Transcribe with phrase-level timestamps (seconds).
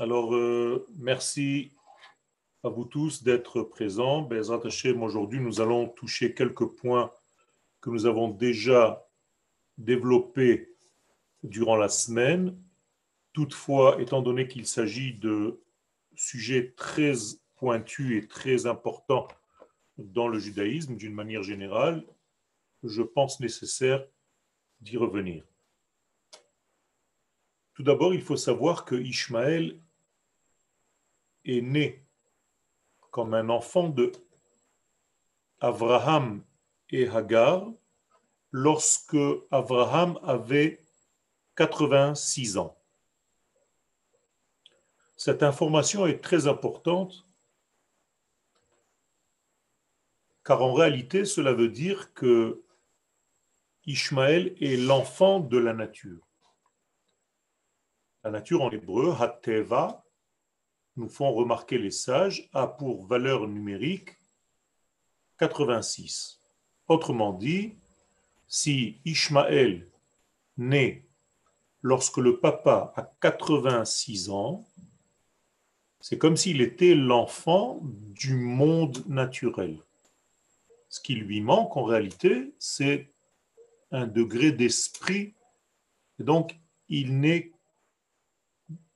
[0.00, 1.72] Alors, euh, merci
[2.62, 4.22] à vous tous d'être présents.
[4.22, 7.12] Bezrat Hashem, aujourd'hui, nous allons toucher quelques points
[7.82, 9.06] que nous avons déjà
[9.76, 10.74] développés
[11.42, 12.56] durant la semaine.
[13.34, 15.60] Toutefois, étant donné qu'il s'agit de
[16.14, 17.12] sujets très
[17.56, 19.28] pointus et très importants
[19.98, 22.06] dans le judaïsme d'une manière générale,
[22.84, 24.02] je pense nécessaire
[24.80, 25.44] d'y revenir.
[27.74, 29.78] Tout d'abord, il faut savoir que Ishmaël
[31.44, 32.04] est né
[33.10, 34.12] comme un enfant de
[35.60, 36.42] Abraham
[36.90, 37.70] et Hagar
[38.50, 39.16] lorsque
[39.50, 40.80] Abraham avait
[41.56, 42.76] 86 ans.
[45.16, 47.24] Cette information est très importante
[50.44, 52.64] car en réalité cela veut dire que
[53.86, 56.26] Ishmaël est l'enfant de la nature.
[58.24, 60.04] La nature en hébreu, Hateva,
[61.00, 64.16] nous font remarquer les sages, a pour valeur numérique
[65.38, 66.38] 86.
[66.88, 67.72] Autrement dit,
[68.46, 69.86] si Ishmaël
[70.58, 71.02] naît
[71.82, 74.64] lorsque le papa a 86 ans,
[76.00, 79.78] c'est comme s'il était l'enfant du monde naturel.
[80.88, 83.08] Ce qui lui manque en réalité, c'est
[83.90, 85.34] un degré d'esprit.
[86.18, 86.56] Donc,
[86.88, 87.52] il n'est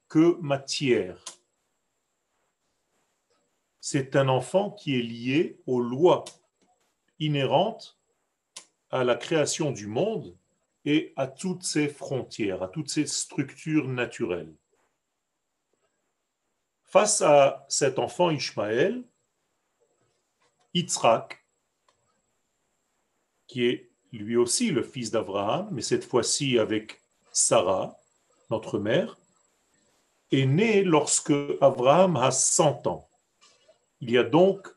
[0.09, 1.17] que matière.
[3.87, 6.25] C'est un enfant qui est lié aux lois
[7.19, 7.99] inhérentes
[8.89, 10.35] à la création du monde
[10.87, 14.55] et à toutes ses frontières, à toutes ses structures naturelles.
[16.85, 19.05] Face à cet enfant Ishmaël,
[20.73, 21.45] Yitzhak,
[23.47, 27.99] qui est lui aussi le fils d'Abraham, mais cette fois-ci avec Sarah,
[28.49, 29.19] notre mère,
[30.33, 33.11] est né lorsque Abraham a 100 ans.
[34.05, 34.69] Il y a donc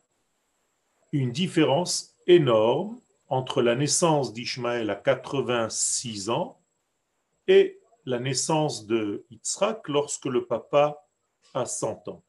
[1.11, 2.97] une différence énorme
[3.27, 6.61] entre la naissance d'Ishmaël à 86 ans
[7.45, 11.05] et la naissance de Yitzhak lorsque le papa
[11.53, 12.23] a 100 ans.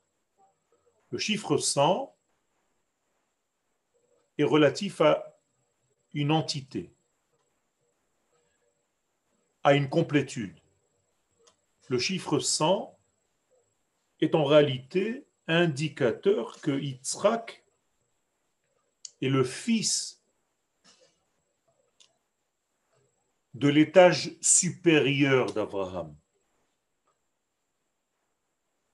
[1.10, 2.12] Le chiffre 100
[4.38, 5.38] est relatif à
[6.14, 6.92] une entité
[9.62, 10.58] à une complétude.
[11.86, 12.98] Le chiffre 100
[14.20, 17.64] est en réalité indicateur que Yitzhak
[19.20, 20.22] est le fils
[23.54, 26.14] de l'étage supérieur d'Abraham.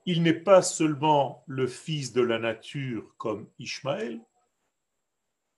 [0.07, 4.21] Il n'est pas seulement le fils de la nature comme Ishmaël,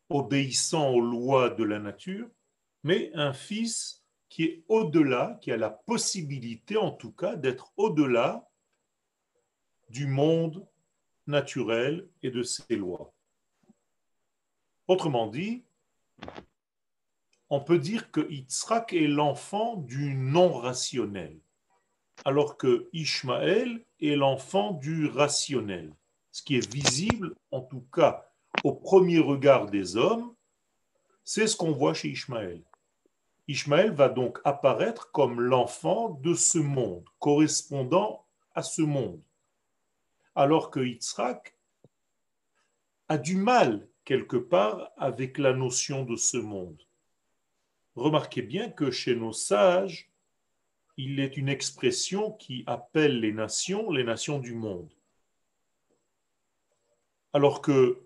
[0.08, 2.28] obéissant aux lois de la nature,
[2.84, 8.48] mais un fils qui est au-delà, qui a la possibilité en tout cas d'être au-delà
[9.88, 10.66] du monde
[11.26, 13.12] naturel et de ses lois.
[14.88, 15.64] Autrement dit,
[17.50, 21.38] on peut dire que Yitzhak est l'enfant du non rationnel,
[22.25, 25.92] alors que Ishmaël est l'enfant du rationnel.
[26.32, 28.31] Ce qui est visible, en tout cas
[28.64, 30.34] au premier regard des hommes,
[31.25, 32.62] c'est ce qu'on voit chez Ishmaël.
[33.48, 39.20] Ishmaël va donc apparaître comme l'enfant de ce monde, correspondant à ce monde.
[40.36, 41.56] Alors que Yitzhak
[43.08, 46.82] a du mal quelque part avec la notion de ce monde.
[47.94, 50.10] Remarquez bien que chez nos sages,
[50.98, 54.92] il est une expression qui appelle les nations les nations du monde.
[57.32, 58.02] Alors que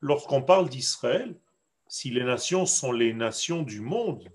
[0.00, 1.38] lorsqu'on parle d'Israël,
[1.88, 4.30] si les nations sont les nations du monde,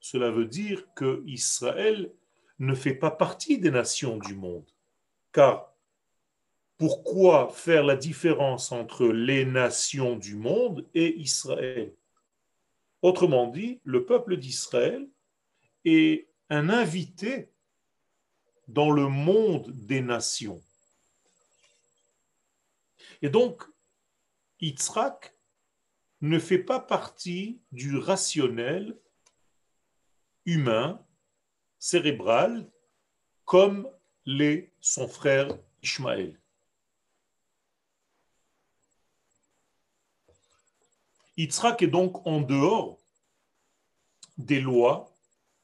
[0.00, 2.12] cela veut dire que Israël
[2.58, 4.68] ne fait pas partie des nations du monde.
[5.32, 5.69] Car
[6.80, 11.94] pourquoi faire la différence entre les nations du monde et Israël?
[13.02, 15.06] Autrement dit, le peuple d'Israël
[15.84, 17.50] est un invité
[18.66, 20.58] dans le monde des nations.
[23.20, 23.62] Et donc,
[24.62, 25.34] Yitzhak
[26.22, 28.98] ne fait pas partie du rationnel
[30.46, 31.04] humain,
[31.78, 32.70] cérébral,
[33.44, 33.86] comme
[34.24, 35.48] l'est son frère
[35.82, 36.39] Ishmaël.
[41.40, 43.00] Yitzhak est donc en dehors
[44.36, 45.16] des lois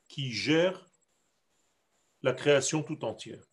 [0.08, 0.88] qui gèrent
[2.22, 3.44] la création tout entière.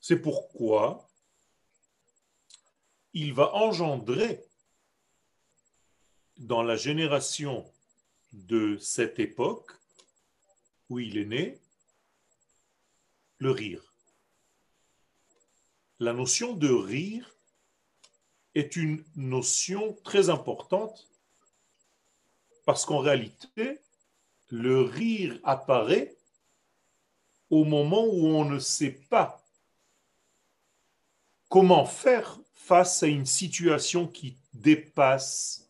[0.00, 1.08] C'est pourquoi
[3.12, 4.44] il va engendrer
[6.36, 7.72] dans la génération
[8.32, 9.70] de cette époque
[10.88, 11.60] où il est né,
[13.38, 13.94] le rire.
[16.00, 17.33] la notion de rire
[18.54, 21.08] est une notion très importante
[22.64, 23.80] parce qu'en réalité,
[24.48, 26.16] le rire apparaît
[27.50, 29.44] au moment où on ne sait pas
[31.48, 35.68] comment faire face à une situation qui dépasse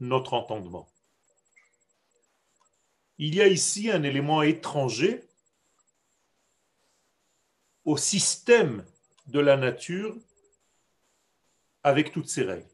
[0.00, 0.88] notre entendement.
[3.18, 5.24] Il y a ici un élément étranger
[7.84, 8.84] au système
[9.26, 10.16] de la nature
[11.86, 12.66] avec toutes ses règles.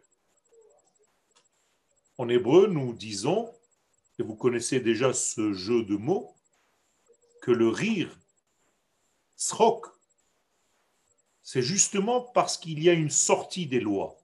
[2.17, 3.55] En hébreu, nous disons,
[4.19, 6.35] et vous connaissez déjà ce jeu de mots,
[7.43, 8.19] que le rire,
[9.37, 9.87] srok,
[11.43, 14.19] c'est justement parce qu'il y a une sortie des lois,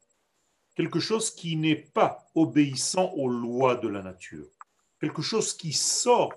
[0.74, 4.48] quelque chose qui n'est pas obéissant aux lois de la nature,
[5.02, 6.32] quelque chose qui sort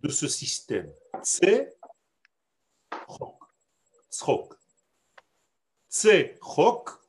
[0.00, 0.92] de ce système.
[1.22, 1.76] C'est.
[5.88, 7.03] C'est chok,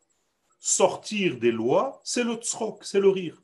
[0.66, 3.40] sortir des lois, c'est le tsrok, c'est le rire.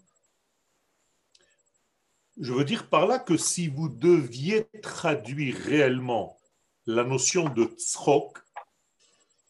[2.39, 6.39] Je veux dire par là que si vous deviez traduire réellement
[6.87, 8.39] la notion de tsrok,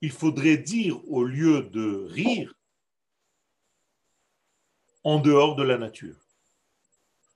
[0.02, 2.54] il faudrait dire au lieu de rire,
[5.06, 6.20] en dehors de la nature,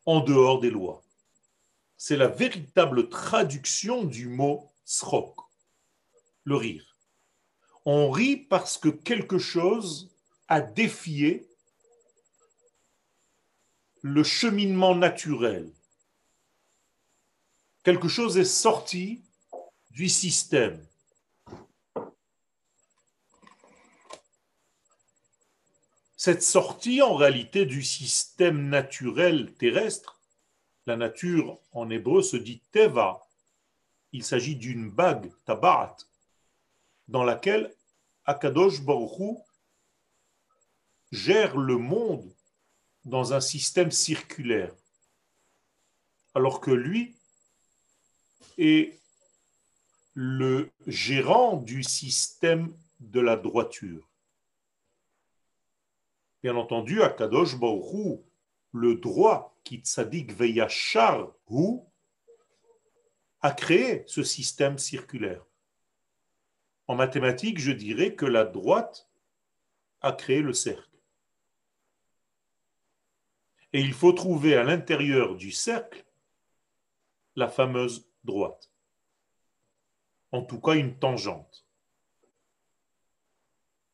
[0.05, 1.01] en dehors des lois.
[1.95, 5.39] C'est la véritable traduction du mot tsrok,
[6.43, 6.97] le rire.
[7.85, 10.11] On rit parce que quelque chose
[10.47, 11.47] à défier
[14.01, 15.71] le cheminement naturel.
[17.83, 19.23] Quelque chose est sorti
[19.91, 20.85] du système.
[26.17, 30.19] Cette sortie en réalité du système naturel terrestre,
[30.87, 33.27] la nature en hébreu se dit teva,
[34.11, 35.97] il s'agit d'une bague, tabarat,
[37.07, 37.75] dans laquelle
[38.25, 39.44] Akadosh Baruch
[41.11, 42.29] gère le monde
[43.03, 44.73] dans un système circulaire,
[46.33, 47.15] alors que lui
[48.57, 48.99] est
[50.13, 54.09] le gérant du système de la droiture.
[56.41, 58.21] Bien entendu, à Kadosh Baruch
[58.71, 61.79] le droit qui tzadik veyachar hu
[63.41, 65.45] a créé ce système circulaire.
[66.87, 69.09] En mathématiques, je dirais que la droite
[70.01, 70.94] a créé le cercle.
[73.75, 76.05] Et il faut trouver à l'intérieur du cercle
[77.35, 78.71] la fameuse droite.
[80.31, 81.65] En tout cas, une tangente.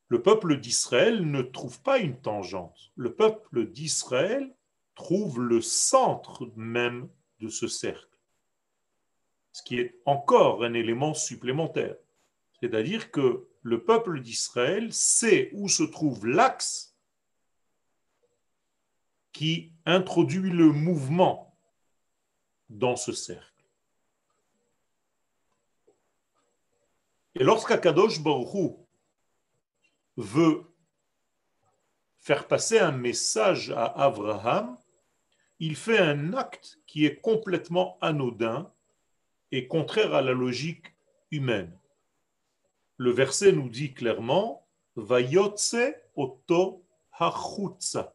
[0.07, 2.91] Le peuple d'Israël ne trouve pas une tangente.
[2.95, 4.55] Le peuple d'Israël
[4.93, 8.19] trouve le centre même de ce cercle.
[9.51, 11.95] Ce qui est encore un élément supplémentaire.
[12.59, 16.90] C'est-à-dire que le peuple d'Israël sait où se trouve l'axe
[19.41, 21.57] qui introduit le mouvement
[22.69, 23.65] dans ce cercle.
[27.33, 28.77] Et lorsqu'Akadosh Baruch
[30.15, 30.71] veut
[32.19, 34.77] faire passer un message à Abraham,
[35.57, 38.71] il fait un acte qui est complètement anodin
[39.51, 40.93] et contraire à la logique
[41.31, 41.75] humaine.
[42.97, 46.85] Le verset nous dit clairement Vayotse oto
[47.17, 48.13] hachutza.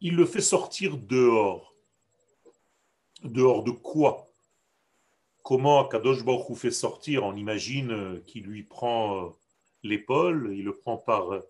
[0.00, 1.74] Il le fait sortir dehors.
[3.22, 4.26] Dehors de quoi?
[5.42, 7.24] Comment Akadosh Baruch fait sortir?
[7.24, 9.28] On imagine euh, qu'il lui prend euh,
[9.82, 11.40] l'épaule, il le prend par euh,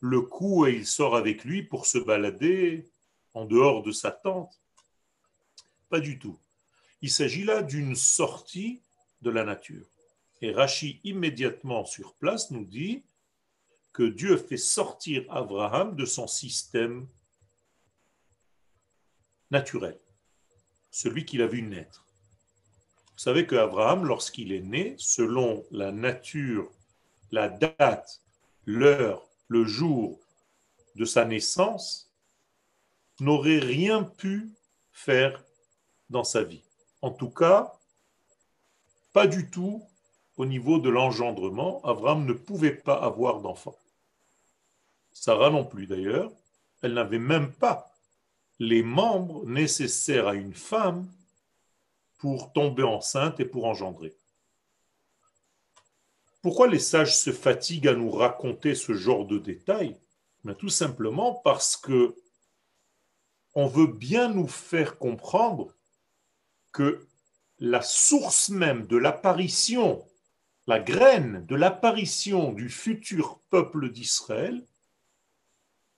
[0.00, 2.88] le cou et il sort avec lui pour se balader
[3.34, 4.52] en dehors de sa tente.
[5.88, 6.38] Pas du tout.
[7.02, 8.80] Il s'agit là d'une sortie
[9.22, 9.86] de la nature.
[10.40, 13.04] Et Rachi, immédiatement sur place, nous dit
[13.92, 17.06] que Dieu fait sortir Abraham de son système
[19.52, 19.98] naturel,
[20.90, 22.06] celui qu'il a vu naître.
[23.12, 26.72] Vous savez qu'Abraham, lorsqu'il est né, selon la nature,
[27.30, 28.22] la date,
[28.64, 30.18] l'heure, le jour
[30.96, 32.10] de sa naissance,
[33.20, 34.50] n'aurait rien pu
[34.90, 35.44] faire
[36.08, 36.64] dans sa vie.
[37.02, 37.74] En tout cas,
[39.12, 39.86] pas du tout
[40.38, 41.84] au niveau de l'engendrement.
[41.84, 43.76] Abraham ne pouvait pas avoir d'enfant.
[45.12, 46.32] Sarah non plus d'ailleurs.
[46.80, 47.91] Elle n'avait même pas
[48.62, 51.10] les membres nécessaires à une femme
[52.18, 54.14] pour tomber enceinte et pour engendrer.
[56.42, 59.96] Pourquoi les sages se fatiguent à nous raconter ce genre de détails?
[60.44, 62.14] Mais Tout simplement parce que
[63.56, 65.74] on veut bien nous faire comprendre
[66.70, 67.08] que
[67.58, 70.06] la source même de l'apparition,
[70.68, 74.64] la graine de l'apparition du futur peuple d'Israël,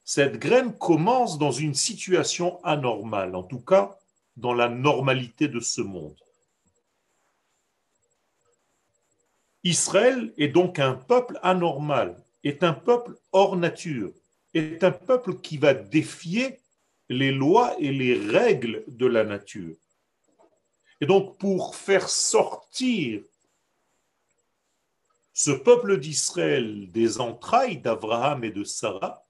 [0.05, 3.99] cette graine commence dans une situation anormale, en tout cas
[4.37, 6.17] dans la normalité de ce monde.
[9.63, 14.13] Israël est donc un peuple anormal, est un peuple hors nature,
[14.53, 16.61] est un peuple qui va défier
[17.09, 19.75] les lois et les règles de la nature.
[21.01, 23.23] Et donc pour faire sortir
[25.33, 29.24] ce peuple d'Israël des entrailles d'Abraham et de Sarah,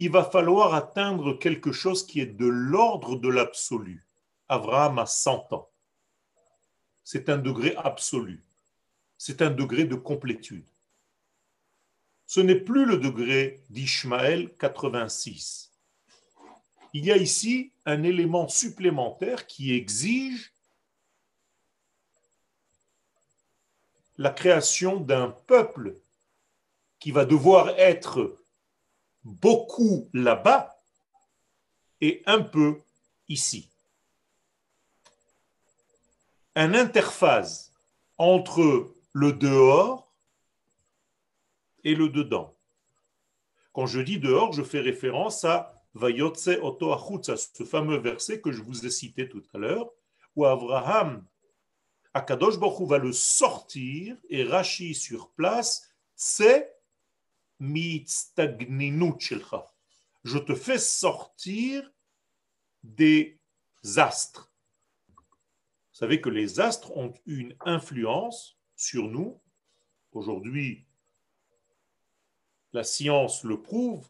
[0.00, 4.04] il va falloir atteindre quelque chose qui est de l'ordre de l'absolu.
[4.48, 5.68] Abraham a 100 ans.
[7.04, 8.40] C'est un degré absolu.
[9.16, 10.64] C'est un degré de complétude.
[12.26, 15.72] Ce n'est plus le degré d'Ishmaël 86.
[16.92, 20.52] Il y a ici un élément supplémentaire qui exige
[24.16, 25.96] la création d'un peuple
[26.98, 28.37] qui va devoir être
[29.28, 30.76] beaucoup là-bas
[32.00, 32.80] et un peu
[33.28, 33.68] ici.
[36.54, 37.72] Un interface
[38.16, 40.12] entre le dehors
[41.84, 42.54] et le dedans.
[43.72, 48.62] Quand je dis dehors, je fais référence à Vayotse Oto ce fameux verset que je
[48.62, 49.90] vous ai cité tout à l'heure,
[50.34, 51.24] où Abraham,
[52.14, 56.77] Akadosh Baruch va le sortir et Rashi sur place, c'est
[60.24, 61.90] je te fais sortir
[62.82, 63.38] des
[63.96, 64.52] astres.
[65.08, 69.40] Vous savez que les astres ont une influence sur nous.
[70.12, 70.86] Aujourd'hui,
[72.72, 74.08] la science le prouve.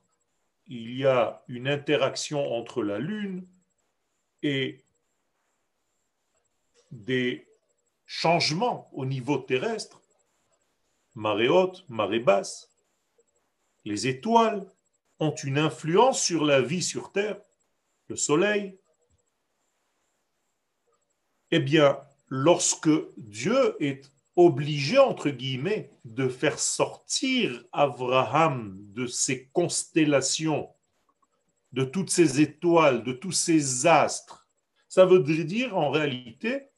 [0.66, 3.46] Il y a une interaction entre la Lune
[4.42, 4.84] et
[6.90, 7.46] des
[8.04, 10.02] changements au niveau terrestre,
[11.14, 12.68] marée haute, marée basse
[13.84, 14.66] les étoiles
[15.18, 17.40] ont une influence sur la vie sur Terre,
[18.08, 18.78] le Soleil.
[21.50, 30.68] Eh bien, lorsque Dieu est obligé, entre guillemets, de faire sortir Abraham de ces constellations,
[31.72, 34.46] de toutes ces étoiles, de tous ces astres,
[34.88, 36.68] ça veut dire en réalité,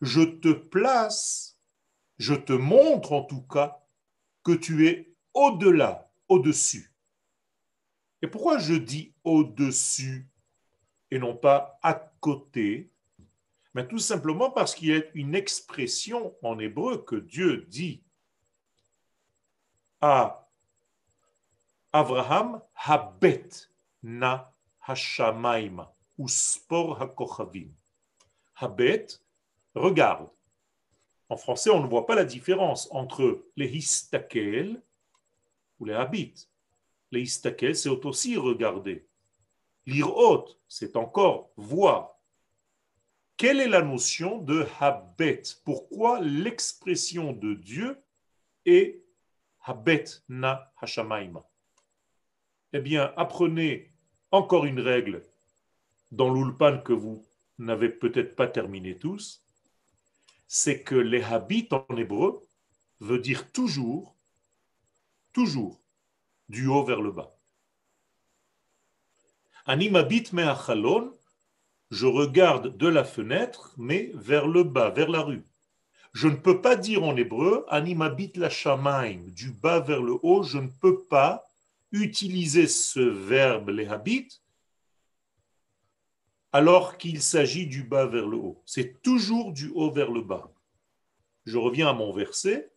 [0.00, 1.58] je te place,
[2.18, 3.78] je te montre en tout cas
[4.42, 6.90] que tu es au-delà au-dessus.
[8.22, 10.26] Et pourquoi je dis au-dessus
[11.10, 12.88] et non pas à côté?
[13.74, 18.02] Mais Tout simplement parce qu'il y a une expression en hébreu que Dieu dit
[20.00, 20.48] à
[21.92, 23.48] Abraham, Habet
[24.02, 24.52] na
[24.86, 27.70] hashamaima, ou spor hakochavim.
[28.54, 29.06] Habet,
[29.74, 30.28] regarde.
[31.28, 34.80] En français, on ne voit pas la différence entre les histakel
[35.80, 36.48] ou les habite.
[37.10, 39.08] Les istakel, c'est aussi regarder.
[39.86, 42.20] Lire haute, c'est encore voir.
[43.36, 45.42] Quelle est la notion de habet?
[45.64, 47.98] Pourquoi l'expression de Dieu
[48.66, 49.02] est
[49.64, 51.42] habet na hashamaima
[52.72, 53.90] Eh bien, apprenez
[54.30, 55.24] encore une règle
[56.12, 57.24] dans l'ulpan que vous
[57.58, 59.42] n'avez peut-être pas terminé tous,
[60.46, 62.42] c'est que les habits en hébreu
[63.00, 64.16] veut dire toujours
[65.32, 65.80] toujours
[66.48, 67.36] du haut vers le bas.
[69.66, 71.12] Animabit me'achalon,
[71.90, 75.44] je regarde de la fenêtre, mais vers le bas, vers la rue.
[76.12, 80.42] Je ne peux pas dire en hébreu animabit la shamaim, du bas vers le haut,
[80.42, 81.46] je ne peux pas
[81.92, 84.28] utiliser ce verbe les habit
[86.52, 88.62] alors qu'il s'agit du bas vers le haut.
[88.66, 90.50] C'est toujours du haut vers le bas.
[91.46, 92.70] Je reviens à mon verset.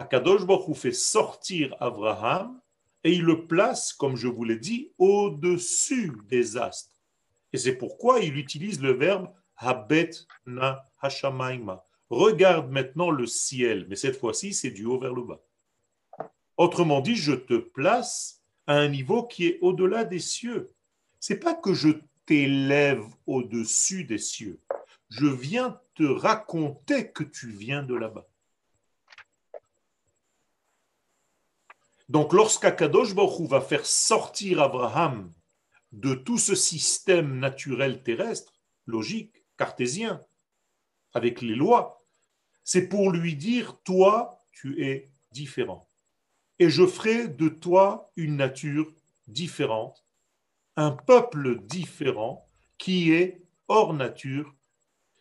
[0.00, 2.58] Akadosh fait sortir Abraham
[3.04, 6.96] et il le place, comme je vous l'ai dit, au-dessus des astres.
[7.52, 9.28] Et c'est pourquoi il utilise le verbe
[9.58, 10.10] habet
[10.46, 11.84] na hashamaima.
[12.08, 15.42] Regarde maintenant le ciel, mais cette fois-ci, c'est du haut vers le bas.
[16.56, 20.70] Autrement dit, je te place à un niveau qui est au-delà des cieux.
[21.18, 21.90] C'est pas que je
[22.24, 24.60] t'élève au-dessus des cieux.
[25.10, 28.29] Je viens te raconter que tu viens de là-bas.
[32.10, 35.30] Donc, lorsqu'Akadosh Baruch va faire sortir Abraham
[35.92, 38.52] de tout ce système naturel terrestre,
[38.86, 40.20] logique, cartésien,
[41.14, 42.02] avec les lois,
[42.64, 45.86] c'est pour lui dire, toi, tu es différent.
[46.58, 48.92] Et je ferai de toi une nature
[49.28, 50.04] différente,
[50.74, 52.44] un peuple différent
[52.76, 54.52] qui est hors nature,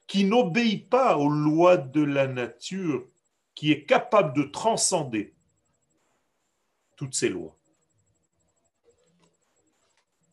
[0.07, 3.05] qui n'obéit pas aux lois de la nature,
[3.53, 5.35] qui est capable de transcender
[6.99, 7.55] toutes ces lois.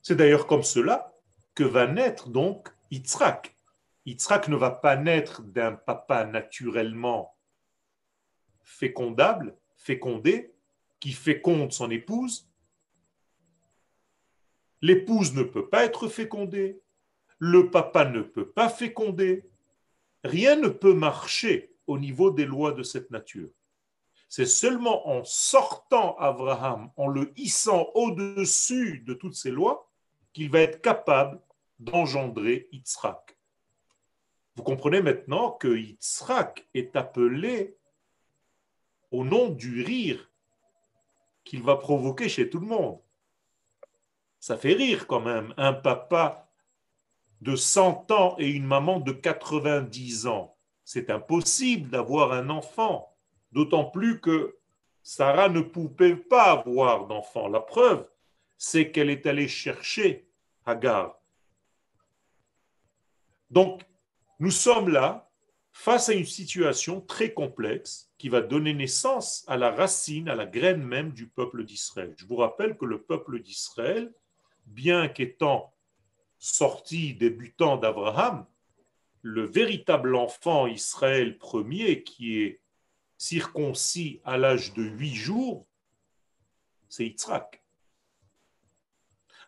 [0.03, 1.13] C'est d'ailleurs comme cela
[1.55, 3.55] que va naître donc Yitzhak.
[4.05, 7.37] Yitzhak ne va pas naître d'un papa naturellement
[8.65, 10.57] fécondable, fécondé,
[10.99, 12.51] qui féconde son épouse.
[14.83, 16.83] L'épouse ne peut pas être fécondée,
[17.39, 19.49] le papa ne peut pas féconder.
[20.25, 23.51] Rien ne peut marcher au niveau des lois de cette nature.
[24.29, 29.91] C'est seulement en sortant Abraham, en le hissant au-dessus de toutes ces lois,
[30.33, 31.41] qu'il va être capable
[31.79, 33.37] d'engendrer Yitzhak.
[34.57, 37.77] Vous comprenez maintenant que Yitzhak est appelé
[39.11, 40.31] au nom du rire
[41.45, 42.99] qu'il va provoquer chez tout le monde.
[44.41, 46.51] Ça fait rire quand même, un papa
[47.41, 50.57] de 100 ans et une maman de 90 ans.
[50.85, 53.16] C'est impossible d'avoir un enfant,
[53.53, 54.57] d'autant plus que
[55.03, 57.49] Sarah ne pouvait pas avoir d'enfant.
[57.49, 58.09] La preuve,
[58.59, 60.29] c'est qu'elle est allée chercher
[60.65, 61.21] Hagar.
[63.51, 63.83] Donc,
[64.41, 65.31] nous sommes là
[65.73, 70.47] face à une situation très complexe qui va donner naissance à la racine, à la
[70.47, 72.15] graine même du peuple d'Israël.
[72.17, 74.13] Je vous rappelle que le peuple d'Israël,
[74.65, 75.75] bien qu'étant
[76.39, 78.47] sorti débutant d'Abraham,
[79.23, 82.61] le véritable enfant Israël premier qui est
[83.19, 85.67] circoncis à l'âge de huit jours,
[86.89, 87.63] c'est Yitzhak.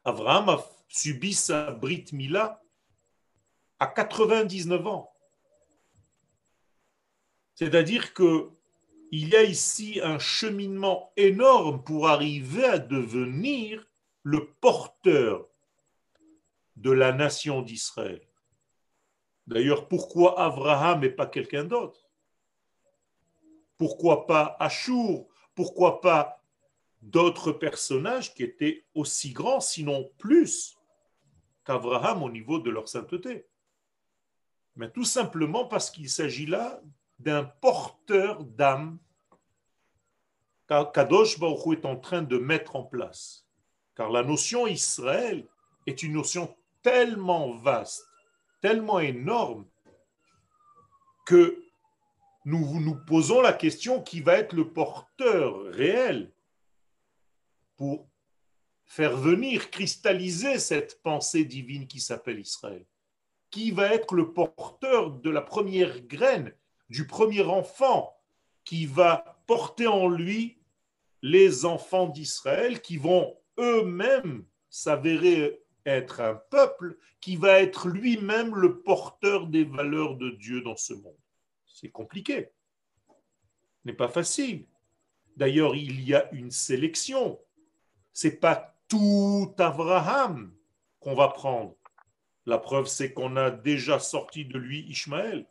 [0.04, 2.62] Abraham a subi sa Brit Mila
[3.78, 5.12] à 99 ans.
[7.54, 8.50] C'est-à-dire que
[9.10, 13.86] il y a ici un cheminement énorme pour arriver à devenir
[14.22, 15.48] le porteur
[16.76, 18.20] de la nation d'Israël.
[19.46, 22.07] D'ailleurs, pourquoi Abraham et pas quelqu'un d'autre?
[23.78, 26.42] Pourquoi pas Achour Pourquoi pas
[27.00, 30.76] d'autres personnages qui étaient aussi grands, sinon plus,
[31.64, 33.46] qu'Abraham au niveau de leur sainteté
[34.76, 36.80] Mais tout simplement parce qu'il s'agit là
[37.18, 38.98] d'un porteur d'âme
[40.66, 43.46] qu'Adosh Baruch est en train de mettre en place.
[43.96, 45.46] Car la notion Israël
[45.86, 48.06] est une notion tellement vaste,
[48.60, 49.66] tellement énorme,
[51.24, 51.67] que
[52.48, 56.32] nous nous posons la question qui va être le porteur réel
[57.76, 58.08] pour
[58.86, 62.86] faire venir, cristalliser cette pensée divine qui s'appelle Israël.
[63.50, 66.54] Qui va être le porteur de la première graine
[66.88, 68.16] du premier enfant
[68.64, 70.58] qui va porter en lui
[71.20, 78.80] les enfants d'Israël qui vont eux-mêmes s'avérer être un peuple qui va être lui-même le
[78.80, 81.17] porteur des valeurs de Dieu dans ce monde.
[81.80, 82.50] C'est compliqué.
[83.08, 83.14] Ce
[83.84, 84.66] n'est pas facile.
[85.36, 87.38] D'ailleurs, il y a une sélection.
[88.12, 90.52] C'est pas tout Abraham
[90.98, 91.76] qu'on va prendre.
[92.46, 95.46] La preuve, c'est qu'on a déjà sorti de lui Ishmaël.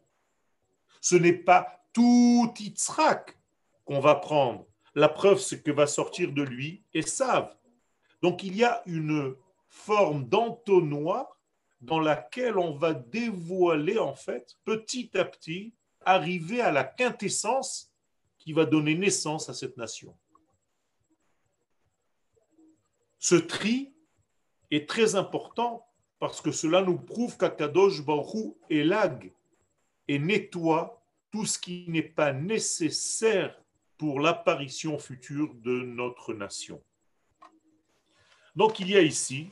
[1.00, 3.40] Ce n'est pas tout Yitzhak
[3.86, 4.68] qu'on va prendre.
[4.96, 7.56] La preuve, c'est que va sortir de lui Esav.
[8.22, 9.34] Donc il y a une
[9.70, 11.40] forme d'entonnoir
[11.80, 15.74] dans laquelle on va dévoiler en fait petit à petit,
[16.08, 17.92] arriver à la quintessence
[18.38, 20.16] qui va donner naissance à cette nation.
[23.20, 23.94] Ce tri
[24.72, 25.86] est très important
[26.20, 29.34] parce que cela nous prouve qu'Akadosh Baruch élague
[30.08, 33.62] et nettoie tout ce qui n'est pas nécessaire
[33.98, 36.82] pour l'apparition future de notre nation.
[38.56, 39.50] Donc il y a ici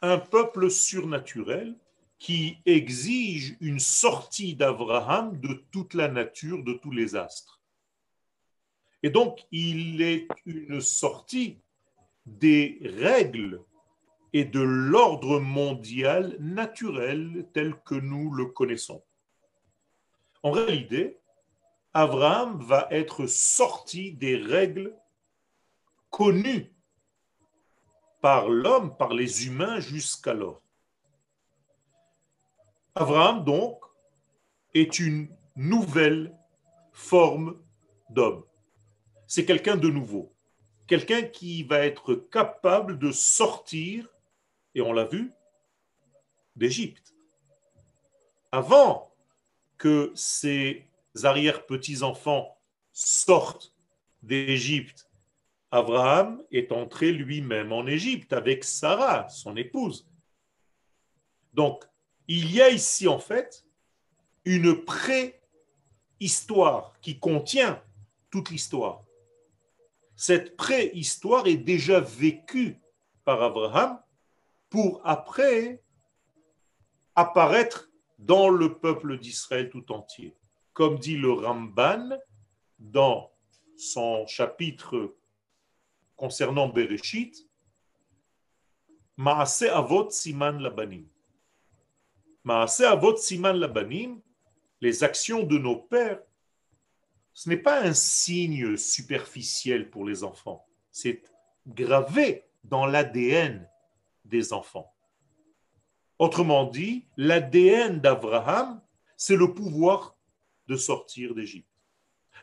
[0.00, 1.76] un peuple surnaturel
[2.24, 7.60] qui exige une sortie d'Abraham de toute la nature, de tous les astres.
[9.02, 11.58] Et donc il est une sortie
[12.24, 13.62] des règles
[14.32, 19.04] et de l'ordre mondial naturel tel que nous le connaissons.
[20.42, 21.18] En réalité,
[21.92, 24.96] Abraham va être sorti des règles
[26.08, 26.72] connues
[28.22, 30.63] par l'homme, par les humains jusqu'alors.
[32.94, 33.82] Abraham, donc,
[34.72, 36.32] est une nouvelle
[36.92, 37.60] forme
[38.10, 38.44] d'homme.
[39.26, 40.32] C'est quelqu'un de nouveau,
[40.86, 44.08] quelqu'un qui va être capable de sortir,
[44.74, 45.32] et on l'a vu,
[46.54, 47.14] d'Égypte.
[48.52, 49.12] Avant
[49.76, 50.86] que ses
[51.22, 52.56] arrière-petits-enfants
[52.92, 53.74] sortent
[54.22, 55.10] d'Égypte,
[55.72, 60.08] Abraham est entré lui-même en Égypte avec Sarah, son épouse.
[61.52, 61.84] Donc,
[62.28, 63.64] il y a ici en fait
[64.44, 67.82] une préhistoire qui contient
[68.30, 69.02] toute l'histoire.
[70.16, 72.80] Cette préhistoire est déjà vécue
[73.24, 74.00] par Abraham
[74.70, 75.82] pour après
[77.14, 80.34] apparaître dans le peuple d'Israël tout entier.
[80.72, 82.18] Comme dit le Ramban
[82.78, 83.30] dans
[83.76, 85.14] son chapitre
[86.16, 87.48] concernant Bereshit,
[89.16, 90.60] Maase Avot Siman Labanim.
[90.60, 91.06] Maase Avot Siman Labanim,
[94.80, 96.20] les actions de nos pères,
[97.32, 101.22] ce n'est pas un signe superficiel pour les enfants, c'est
[101.66, 103.68] gravé dans l'ADN
[104.24, 104.92] des enfants.
[106.18, 108.80] Autrement dit, l'ADN d'Abraham,
[109.16, 110.16] c'est le pouvoir
[110.68, 111.68] de sortir d'Égypte.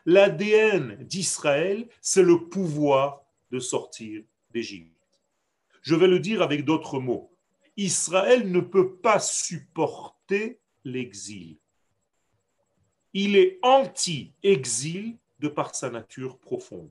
[0.04, 4.90] L'ADN d'Israël, c'est le pouvoir de sortir d'Égypte.
[5.82, 7.31] Je vais le dire avec d'autres mots.
[7.76, 11.58] Israël ne peut pas supporter l'exil.
[13.14, 16.90] Il est anti-exil de par sa nature profonde.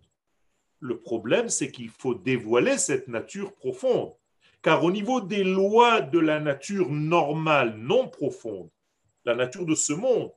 [0.80, 4.14] Le problème, c'est qu'il faut dévoiler cette nature profonde.
[4.62, 8.70] Car au niveau des lois de la nature normale, non profonde,
[9.26, 10.32] la nature de ce monde,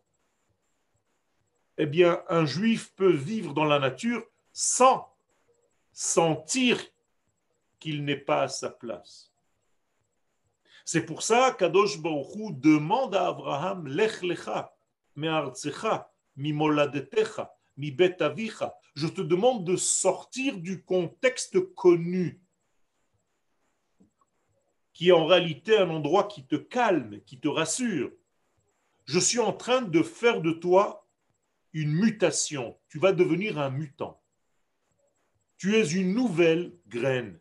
[1.77, 5.13] eh bien, un juif peut vivre dans la nature sans
[5.93, 6.81] sentir
[7.81, 9.34] qu'il n'est pas à sa place.
[10.85, 13.89] C'est pour ça qu'Adosh Baruch demande à Abraham.
[18.95, 22.45] Je te demande de sortir du contexte connu
[24.95, 28.13] qui est en réalité un endroit qui te calme, qui te rassure.
[29.05, 31.07] Je suis en train de faire de toi
[31.73, 32.79] une mutation.
[32.89, 34.23] Tu vas devenir un mutant.
[35.59, 37.39] Tu es une nouvelle graine.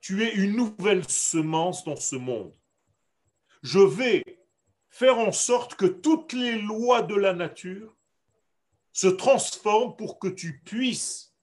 [0.00, 2.54] Tu es une nouvelle semence dans ce monde.
[3.62, 4.24] Je vais
[4.88, 7.96] faire en sorte que toutes les lois de la nature
[8.92, 11.34] se transforment pour que tu puisses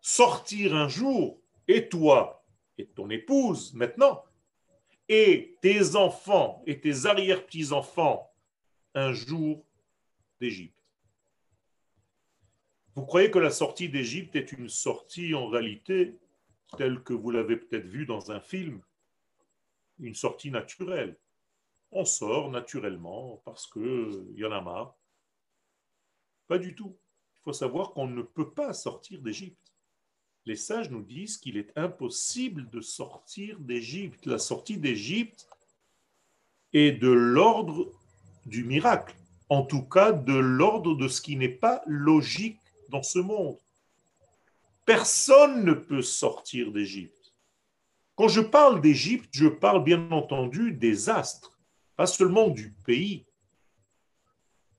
[0.00, 2.44] sortir un jour et toi
[2.78, 4.24] et ton épouse maintenant,
[5.08, 8.30] et tes enfants et tes arrière-petits-enfants
[8.94, 9.64] un jour
[10.40, 10.74] d'Égypte.
[12.94, 16.18] Vous croyez que la sortie d'Égypte est une sortie en réalité?
[16.76, 18.82] Telle que vous l'avez peut-être vue dans un film,
[19.98, 21.18] une sortie naturelle.
[21.90, 24.94] On sort naturellement parce qu'il y en a marre.
[26.46, 26.98] Pas du tout.
[27.36, 29.68] Il faut savoir qu'on ne peut pas sortir d'Égypte
[30.48, 34.24] les sages nous disent qu'il est impossible de sortir d'Égypte.
[34.24, 35.46] La sortie d'Égypte
[36.72, 37.92] est de l'ordre
[38.46, 39.14] du miracle,
[39.50, 43.58] en tout cas de l'ordre de ce qui n'est pas logique dans ce monde.
[44.88, 47.34] Personne ne peut sortir d'Égypte.
[48.14, 51.60] Quand je parle d'Égypte, je parle bien entendu des astres,
[51.94, 53.26] pas seulement du pays.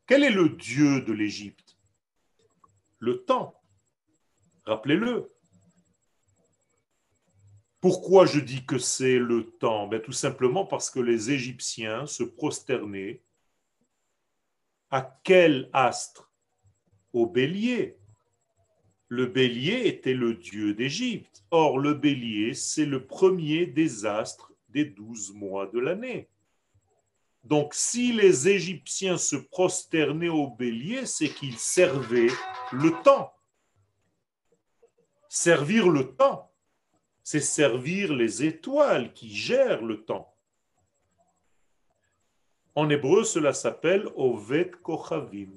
[0.08, 1.78] Quel est le dieu de l'Égypte?
[2.98, 3.62] Le temps.
[4.66, 5.28] Rappelez-le,
[7.80, 9.86] pourquoi je dis que c'est le temps?
[9.86, 13.22] Ben, Tout simplement parce que les Égyptiens se prosternaient
[14.90, 16.34] à quel astre?
[17.14, 17.99] Au bélier.
[19.10, 21.44] Le bélier était le dieu d'Égypte.
[21.52, 26.30] Or, le bélier, c'est le premier des astres des douze mois de l'année.
[27.44, 32.32] Donc, si les Égyptiens se prosternaient au bélier, c'est qu'ils servaient
[32.72, 33.34] le temps.
[35.28, 36.50] Servir le temps
[37.32, 40.34] c'est servir les étoiles qui gèrent le temps.
[42.74, 45.52] En hébreu, cela s'appelle Oved Kochavim.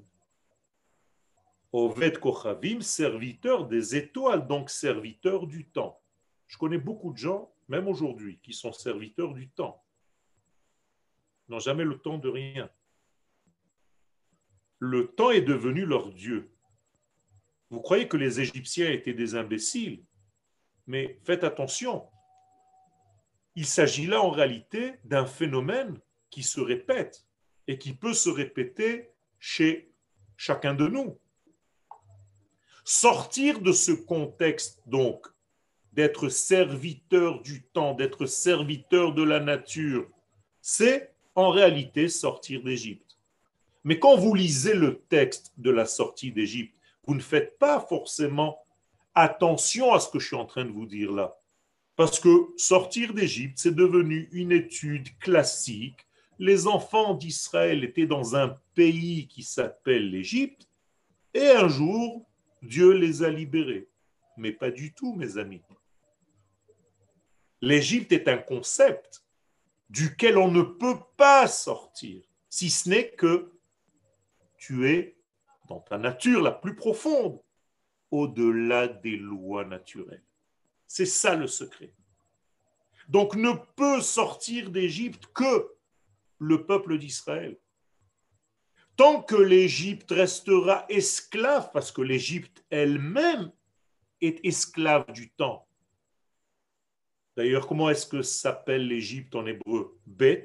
[1.72, 6.00] Oved Kochavim, serviteur des étoiles, donc serviteur du temps.
[6.46, 9.82] Je connais beaucoup de gens, même aujourd'hui, qui sont serviteurs du temps.
[11.48, 12.70] N'ont jamais le temps de rien.
[14.78, 16.52] Le temps est devenu leur Dieu.
[17.70, 20.04] Vous croyez que les Égyptiens étaient des imbéciles
[20.86, 22.08] mais faites attention,
[23.54, 27.26] il s'agit là en réalité d'un phénomène qui se répète
[27.66, 29.92] et qui peut se répéter chez
[30.36, 31.18] chacun de nous.
[32.84, 35.26] Sortir de ce contexte, donc,
[35.92, 40.08] d'être serviteur du temps, d'être serviteur de la nature,
[40.60, 43.18] c'est en réalité sortir d'Égypte.
[43.84, 46.74] Mais quand vous lisez le texte de la sortie d'Égypte,
[47.06, 48.58] vous ne faites pas forcément
[49.14, 51.36] attention à ce que je suis en train de vous dire là.
[51.96, 56.06] Parce que sortir d'Égypte, c'est devenu une étude classique.
[56.38, 60.68] Les enfants d'Israël étaient dans un pays qui s'appelle l'Égypte,
[61.34, 62.26] et un jour,
[62.62, 63.88] Dieu les a libérés.
[64.36, 65.62] Mais pas du tout, mes amis.
[67.60, 69.24] L'Égypte est un concept
[69.90, 73.52] duquel on ne peut pas sortir, si ce n'est que
[74.56, 75.16] tu es
[75.68, 77.40] dans ta nature la plus profonde,
[78.10, 80.24] au-delà des lois naturelles.
[80.86, 81.92] C'est ça le secret.
[83.08, 85.72] Donc ne peut sortir d'Égypte que
[86.38, 87.56] le peuple d'Israël.
[89.02, 93.50] Tant que l'Égypte restera esclave, parce que l'Égypte elle-même
[94.20, 95.66] est esclave du temps.
[97.36, 99.98] D'ailleurs, comment est-ce que s'appelle l'Égypte en hébreu?
[100.06, 100.44] Bet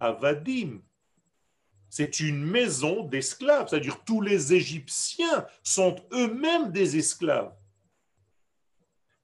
[0.00, 0.82] Avadim.
[1.88, 7.56] C'est une maison d'esclaves, c'est-à-dire tous les Égyptiens sont eux-mêmes des esclaves.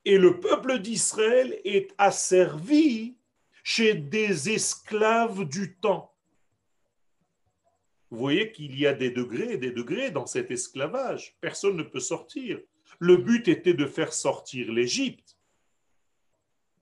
[0.06, 3.18] Et le peuple d'Israël est asservi
[3.62, 6.09] chez des esclaves du temps.
[8.10, 11.36] Vous voyez qu'il y a des degrés des degrés dans cet esclavage.
[11.40, 12.60] Personne ne peut sortir.
[12.98, 15.36] Le but était de faire sortir l'Égypte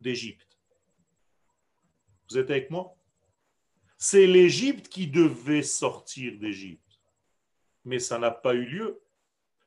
[0.01, 0.59] d'Égypte.
[2.31, 2.95] Vous êtes avec moi?
[3.99, 7.01] C'est l'Égypte qui devait sortir d'Égypte.
[7.85, 9.01] Mais ça n'a pas eu lieu.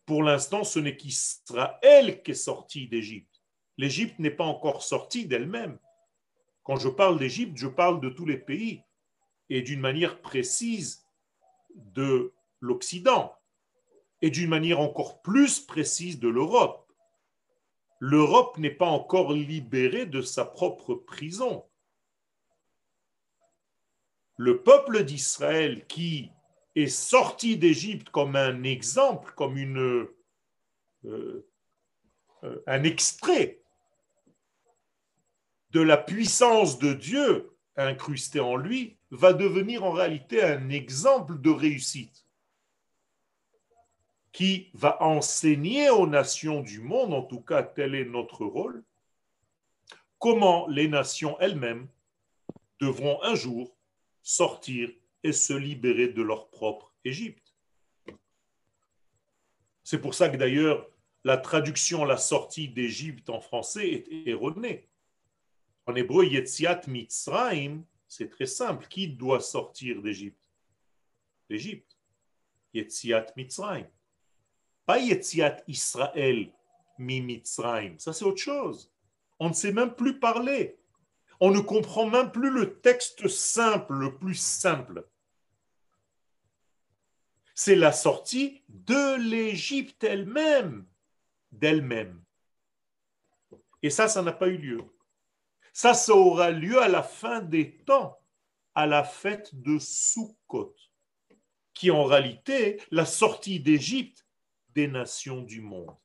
[0.05, 3.41] Pour l'instant, ce n'est qu'Israël qui est sorti d'Égypte.
[3.77, 5.77] L'Égypte n'est pas encore sortie d'elle-même.
[6.63, 8.81] Quand je parle d'Égypte, je parle de tous les pays
[9.49, 11.00] et d'une manière précise
[11.75, 13.35] de l'Occident
[14.21, 16.91] et d'une manière encore plus précise de l'Europe.
[17.99, 21.65] L'Europe n'est pas encore libérée de sa propre prison.
[24.37, 26.31] Le peuple d'Israël qui
[26.75, 30.07] est sorti d'Égypte comme un exemple, comme une,
[31.05, 31.47] euh,
[32.43, 33.61] euh, un extrait
[35.71, 41.49] de la puissance de Dieu incrustée en lui, va devenir en réalité un exemple de
[41.49, 42.25] réussite
[44.31, 48.83] qui va enseigner aux nations du monde, en tout cas tel est notre rôle,
[50.17, 51.87] comment les nations elles-mêmes
[52.79, 53.75] devront un jour
[54.23, 54.89] sortir
[55.23, 57.53] et se libérer de leur propre Égypte.
[59.83, 60.87] C'est pour ça que d'ailleurs
[61.23, 64.87] la traduction la sortie d'Égypte en français est erronée.
[65.85, 68.87] En hébreu, Yetziat Mitzrayim, c'est très simple.
[68.89, 70.37] Qui doit sortir d'Égypte?
[71.49, 71.97] L'Égypte.
[72.73, 73.87] Yetziat Mitzrayim.
[74.85, 76.51] Pas Yetziat Israël
[76.97, 77.97] mi Mitzrayim.
[77.99, 78.91] Ça, c'est autre chose.
[79.39, 80.77] On ne sait même plus parler.
[81.39, 85.07] On ne comprend même plus le texte simple, le plus simple.
[87.55, 90.85] C'est la sortie de l'Égypte elle-même,
[91.53, 92.21] d'elle-même.
[93.81, 94.83] Et ça, ça n'a pas eu lieu.
[95.73, 98.19] Ça, ça aura lieu à la fin des temps,
[98.75, 100.75] à la fête de Sukkot,
[101.73, 104.25] qui en réalité, la sortie d'Égypte
[104.69, 105.95] des nations du monde.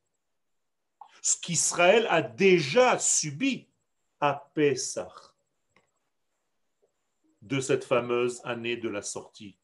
[1.21, 3.67] Ce qu'Israël a déjà subi
[4.19, 5.11] à Pessah
[7.41, 9.57] de cette fameuse année de la sortie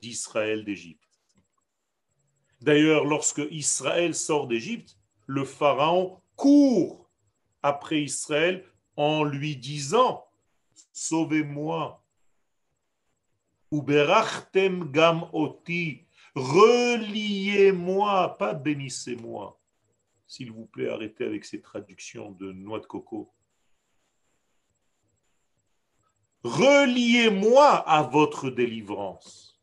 [0.00, 1.02] d'Israël d'Égypte.
[2.60, 7.08] D'ailleurs, lorsque Israël sort d'Égypte, le Pharaon court
[7.62, 8.64] après Israël
[8.98, 10.26] en lui disant
[10.92, 12.04] Sauvez-moi.
[13.70, 16.04] Uberachtem gam oti.
[16.34, 19.58] Reliez-moi, pas bénissez-moi.
[20.26, 23.32] S'il vous plaît, arrêtez avec ces traductions de noix de coco.
[26.42, 29.60] Reliez-moi à votre délivrance.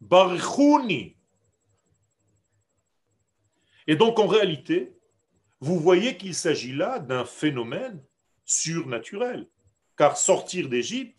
[0.00, 1.16] Barchouni.
[3.86, 4.96] Et donc, en réalité,
[5.60, 8.02] vous voyez qu'il s'agit là d'un phénomène
[8.44, 9.48] surnaturel.
[9.96, 11.16] Car sortir d'Égypte,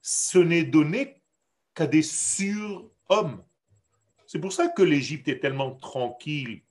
[0.00, 1.22] ce n'est donné
[1.74, 3.44] qu'à des surhommes.
[4.26, 6.62] C'est pour ça que l'Égypte est tellement tranquille.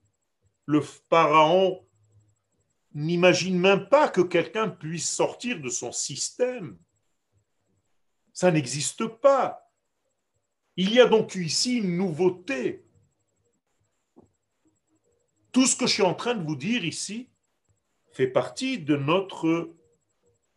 [0.65, 1.85] Le pharaon
[2.93, 6.77] n'imagine même pas que quelqu'un puisse sortir de son système.
[8.33, 9.71] Ça n'existe pas.
[10.75, 12.85] Il y a donc ici une nouveauté.
[15.51, 17.29] Tout ce que je suis en train de vous dire ici,
[18.11, 19.73] fait partie de notre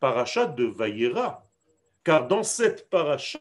[0.01, 1.49] paracha de Vaïra.
[2.03, 3.41] Car dans cette paracha,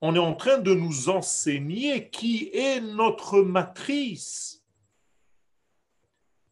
[0.00, 4.64] on est en train de nous enseigner qui est notre matrice.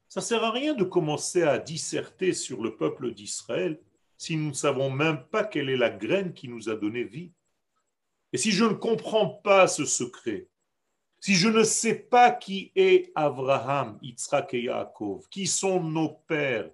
[0.08, 3.80] Ça ne sert à rien de commencer à disserter sur le peuple d'Israël
[4.16, 7.32] si nous ne savons même pas quelle est la graine qui nous a donné vie.
[8.32, 10.46] Et si je ne comprends pas ce secret,
[11.20, 16.70] si je ne sais pas qui est Abraham, Yitzhak et Yaakov, qui sont nos pères,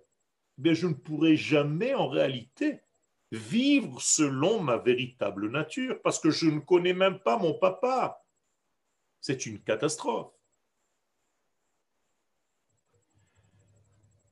[0.65, 2.81] je ne pourrai jamais en réalité
[3.31, 8.25] vivre selon ma véritable nature, parce que je ne connais même pas mon papa.
[9.21, 10.33] C'est une catastrophe.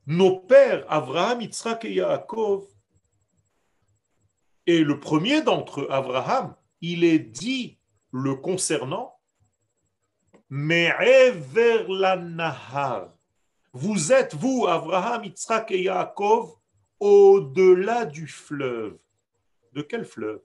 [0.07, 2.67] Nos pères, Abraham, Yitzhak et Yaakov,
[4.67, 7.79] Et le premier d'entre eux, Abraham, il est dit
[8.11, 9.19] le concernant,
[10.49, 10.91] mais
[11.31, 13.14] vers la Nahar.
[13.77, 16.55] Vous êtes, vous, Abraham, Yitzhak et Yaakov,
[16.97, 18.97] au-delà du fleuve.
[19.73, 20.39] De quel fleuve?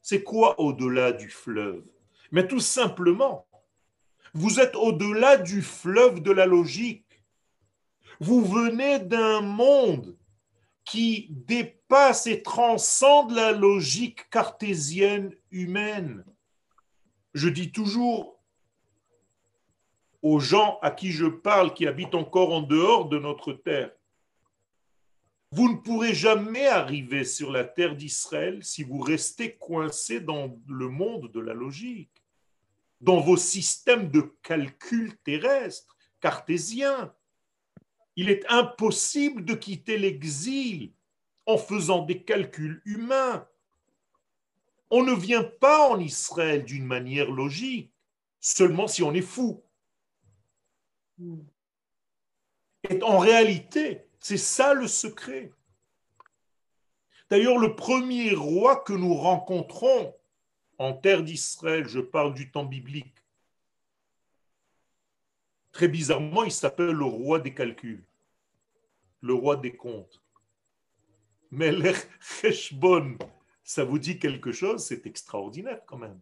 [0.00, 1.84] C'est quoi au-delà du fleuve?
[2.32, 3.46] Mais tout simplement,
[4.32, 7.22] vous êtes au-delà du fleuve de la logique.
[8.20, 10.16] Vous venez d'un monde
[10.86, 16.24] qui dépasse et transcende la logique cartésienne humaine.
[17.34, 18.35] Je dis toujours
[20.26, 23.92] aux gens à qui je parle, qui habitent encore en dehors de notre terre,
[25.52, 30.88] vous ne pourrez jamais arriver sur la terre d'Israël si vous restez coincé dans le
[30.88, 32.24] monde de la logique,
[33.00, 37.14] dans vos systèmes de calcul terrestres, cartésiens.
[38.16, 40.90] Il est impossible de quitter l'exil
[41.46, 43.46] en faisant des calculs humains.
[44.90, 47.92] On ne vient pas en Israël d'une manière logique,
[48.40, 49.62] seulement si on est fou.
[52.88, 55.52] Et en réalité, c'est ça le secret.
[57.30, 60.14] D'ailleurs, le premier roi que nous rencontrons
[60.78, 63.14] en terre d'Israël, je parle du temps biblique,
[65.72, 68.04] très bizarrement, il s'appelle le roi des calculs,
[69.20, 70.22] le roi des comptes.
[71.50, 71.72] Mais
[72.42, 73.18] Heshbon,
[73.64, 76.20] ça vous dit quelque chose, c'est extraordinaire quand même.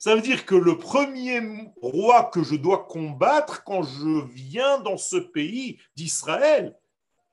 [0.00, 1.42] Ça veut dire que le premier
[1.82, 6.74] roi que je dois combattre quand je viens dans ce pays d'Israël,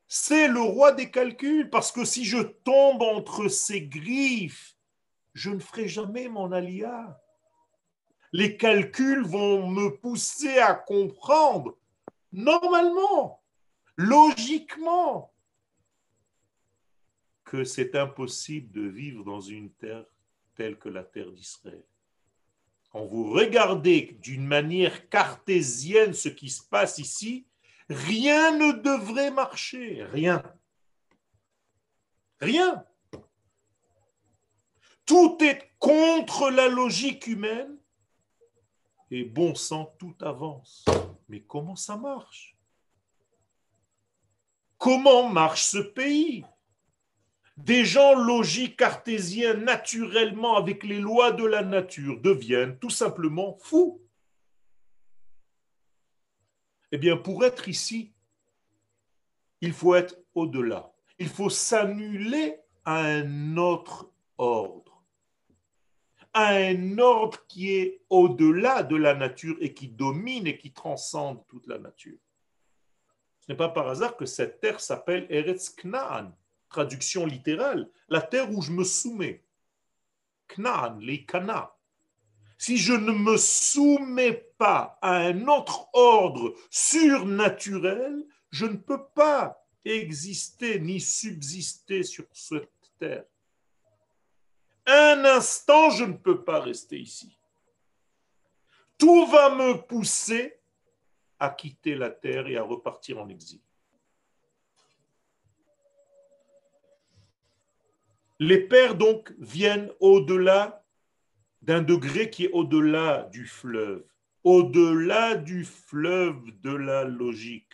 [0.05, 4.75] c'est le roi des calculs, parce que si je tombe entre ses griffes,
[5.33, 7.17] je ne ferai jamais mon alia.
[8.33, 11.77] Les calculs vont me pousser à comprendre
[12.33, 13.41] normalement,
[13.95, 15.33] logiquement,
[17.45, 20.03] que c'est impossible de vivre dans une terre
[20.53, 21.85] telle que la terre d'Israël.
[22.89, 27.45] Quand vous regardez d'une manière cartésienne ce qui se passe ici,
[27.89, 30.41] rien ne devrait marcher, rien.
[32.39, 32.85] Rien.
[35.05, 37.77] Tout est contre la logique humaine
[39.09, 40.85] et bon sang, tout avance.
[41.29, 42.57] Mais comment ça marche?
[44.77, 46.45] Comment marche ce pays?
[47.57, 53.99] Des gens logiques cartésiens naturellement avec les lois de la nature deviennent tout simplement fous.
[56.91, 58.13] Eh bien, pour être ici,
[59.59, 60.93] il faut être au-delà.
[61.17, 65.03] Il faut s'annuler à un autre ordre.
[66.33, 71.43] À un ordre qui est au-delà de la nature et qui domine et qui transcende
[71.47, 72.19] toute la nature.
[73.39, 76.31] Ce n'est pas par hasard que cette terre s'appelle Eretz Knaan
[76.69, 79.43] traduction littérale, la terre où je me soumets.
[80.47, 81.73] Knan, les Kana.
[82.57, 89.63] Si je ne me soumets pas à un autre ordre surnaturel, je ne peux pas
[89.85, 93.25] exister ni subsister sur cette terre.
[94.85, 97.37] Un instant, je ne peux pas rester ici.
[98.97, 100.59] Tout va me pousser
[101.39, 103.61] à quitter la terre et à repartir en exil.
[108.39, 110.85] Les pères, donc, viennent au-delà
[111.61, 114.05] d'un degré qui est au-delà du fleuve,
[114.43, 117.73] au-delà du fleuve de la logique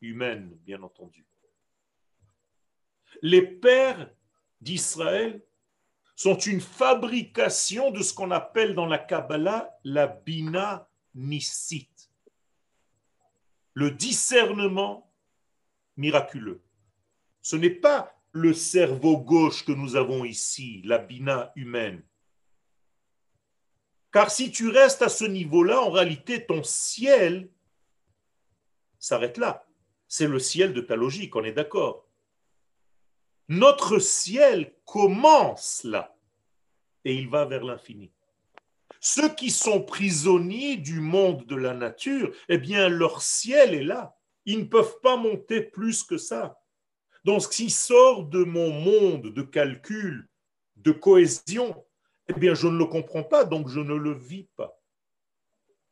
[0.00, 1.24] humaine, bien entendu.
[3.22, 4.10] Les pères
[4.60, 5.42] d'Israël
[6.16, 12.10] sont une fabrication de ce qu'on appelle dans la Kabbalah la Bina Nissit,
[13.74, 15.12] le discernement
[15.96, 16.62] miraculeux.
[17.42, 22.02] Ce n'est pas le cerveau gauche que nous avons ici, la bina humaine.
[24.10, 27.50] Car si tu restes à ce niveau-là, en réalité, ton ciel
[28.98, 29.66] s'arrête là.
[30.08, 32.06] C'est le ciel de ta logique, on est d'accord.
[33.48, 36.16] Notre ciel commence là
[37.04, 38.12] et il va vers l'infini.
[39.00, 44.16] Ceux qui sont prisonniers du monde de la nature, eh bien, leur ciel est là.
[44.44, 46.61] Ils ne peuvent pas monter plus que ça.
[47.24, 50.28] Donc, ce sort de mon monde de calcul,
[50.76, 51.84] de cohésion,
[52.28, 54.80] eh bien, je ne le comprends pas, donc je ne le vis pas.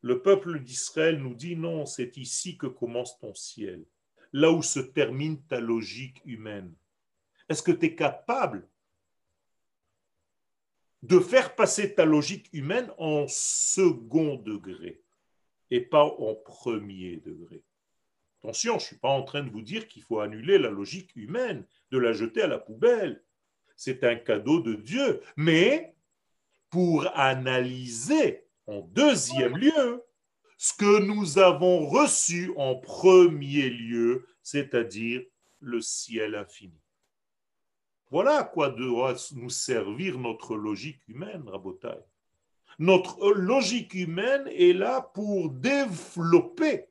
[0.03, 3.85] Le peuple d'Israël nous dit non, c'est ici que commence ton ciel,
[4.33, 6.75] là où se termine ta logique humaine.
[7.49, 8.69] Est-ce que tu es capable
[11.03, 15.03] de faire passer ta logique humaine en second degré
[15.71, 17.63] et pas en premier degré?
[18.53, 21.65] Je ne suis pas en train de vous dire qu'il faut annuler la logique humaine,
[21.91, 23.23] de la jeter à la poubelle.
[23.77, 25.21] c'est un cadeau de Dieu.
[25.37, 25.95] Mais
[26.69, 30.03] pour analyser en deuxième lieu
[30.59, 35.23] ce que nous avons reçu en premier lieu, c'est-à-dire
[35.61, 36.79] le ciel infini.
[38.11, 42.05] Voilà à quoi doit nous servir notre logique humaine, Rabotai.
[42.79, 46.90] Notre logique humaine est là pour développer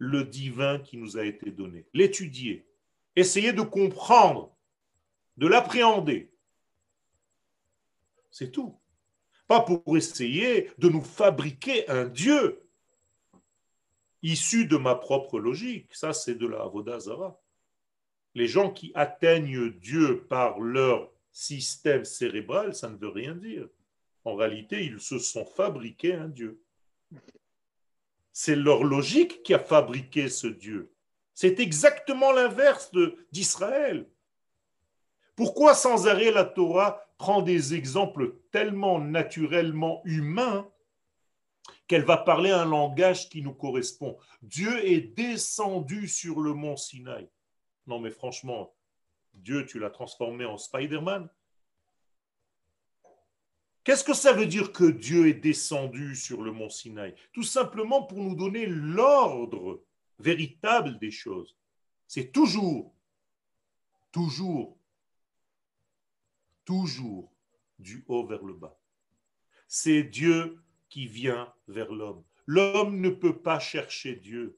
[0.00, 2.66] le divin qui nous a été donné, l'étudier,
[3.14, 4.56] essayer de comprendre,
[5.36, 6.32] de l'appréhender.
[8.30, 8.80] C'est tout.
[9.46, 12.66] Pas pour essayer de nous fabriquer un Dieu
[14.22, 15.94] issu de ma propre logique.
[15.94, 17.38] Ça, c'est de la Avodazara.
[18.34, 23.68] Les gens qui atteignent Dieu par leur système cérébral, ça ne veut rien dire.
[24.24, 26.62] En réalité, ils se sont fabriqués un Dieu.
[28.32, 30.92] C'est leur logique qui a fabriqué ce Dieu.
[31.34, 32.90] C'est exactement l'inverse
[33.32, 34.06] d'Israël.
[35.36, 40.70] Pourquoi sans arrêt la Torah prend des exemples tellement naturellement humains
[41.86, 44.18] qu'elle va parler un langage qui nous correspond?
[44.42, 47.28] Dieu est descendu sur le mont Sinaï.
[47.86, 48.74] Non mais franchement,
[49.32, 51.28] Dieu, tu l'as transformé en Spider-Man
[53.90, 57.12] Qu'est-ce que ça veut dire que Dieu est descendu sur le mont Sinaï?
[57.32, 59.82] Tout simplement pour nous donner l'ordre
[60.20, 61.56] véritable des choses.
[62.06, 62.94] C'est toujours,
[64.12, 64.78] toujours,
[66.64, 67.32] toujours
[67.80, 68.78] du haut vers le bas.
[69.66, 72.22] C'est Dieu qui vient vers l'homme.
[72.46, 74.56] L'homme ne peut pas chercher Dieu.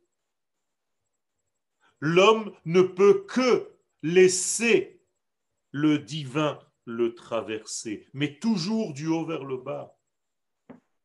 [2.00, 3.72] L'homme ne peut que
[4.02, 5.00] laisser
[5.70, 9.96] le divin le traverser, mais toujours du haut vers le bas.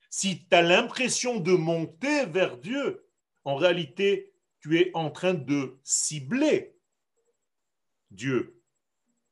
[0.09, 3.05] Si tu as l'impression de monter vers Dieu,
[3.43, 6.75] en réalité, tu es en train de cibler
[8.11, 8.61] Dieu.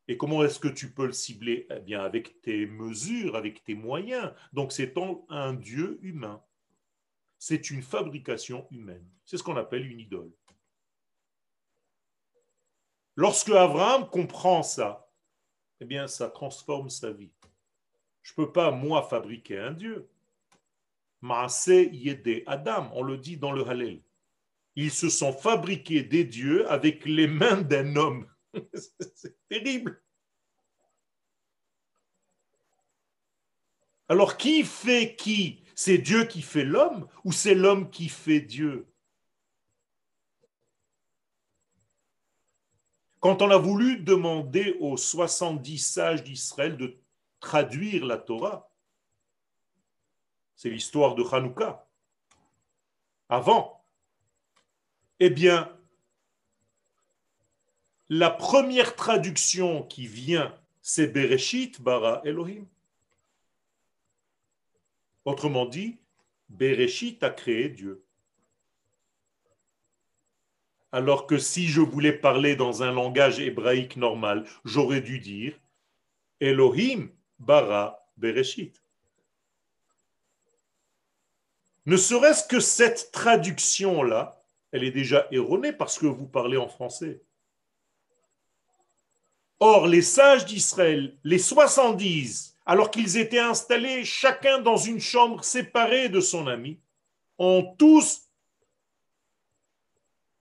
[0.07, 1.65] Et comment est-ce que tu peux le cibler?
[1.71, 4.31] Eh bien, avec tes mesures, avec tes moyens.
[4.53, 4.93] Donc, c'est
[5.29, 6.43] un Dieu humain.
[7.39, 9.07] C'est une fabrication humaine.
[9.25, 10.31] C'est ce qu'on appelle une idole.
[13.15, 15.04] Lorsque Abraham comprend ça,
[15.79, 17.31] eh bien, ça transforme sa vie.
[18.21, 20.09] Je ne peux pas, moi, fabriquer un Dieu.
[21.21, 24.01] Maase yede Adam, on le dit dans le Hallel.
[24.75, 28.27] Ils se sont fabriqués des dieux avec les mains d'un homme.
[28.73, 30.01] C'est terrible.
[34.07, 35.63] Alors, qui fait qui?
[35.75, 38.87] C'est Dieu qui fait l'homme ou c'est l'homme qui fait Dieu?
[43.25, 46.95] Quand on a voulu demander aux 70 sages d'Israël de
[47.39, 48.71] traduire la Torah,
[50.55, 51.87] c'est l'histoire de Hanouka,
[53.27, 53.83] avant,
[55.19, 55.75] eh bien,
[58.09, 62.67] la première traduction qui vient, c'est Bereshit bara Elohim.
[65.23, 65.97] Autrement dit,
[66.49, 68.04] Bereshit a créé Dieu
[70.95, 75.59] alors que si je voulais parler dans un langage hébraïque normal, j'aurais dû dire
[76.39, 78.81] Elohim bara Bereshit.
[81.85, 84.41] Ne serait-ce que cette traduction-là,
[84.71, 87.19] elle est déjà erronée parce que vous parlez en français.
[89.59, 96.07] Or, les sages d'Israël, les 70, alors qu'ils étaient installés chacun dans une chambre séparée
[96.07, 96.79] de son ami,
[97.37, 98.24] ont tous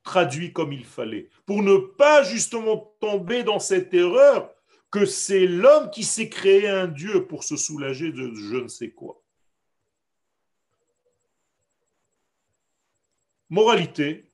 [0.05, 4.55] traduit comme il fallait, pour ne pas justement tomber dans cette erreur
[4.92, 8.90] que c'est l'homme qui s'est créé un Dieu pour se soulager de je ne sais
[8.90, 9.20] quoi.
[13.50, 14.30] Moralité,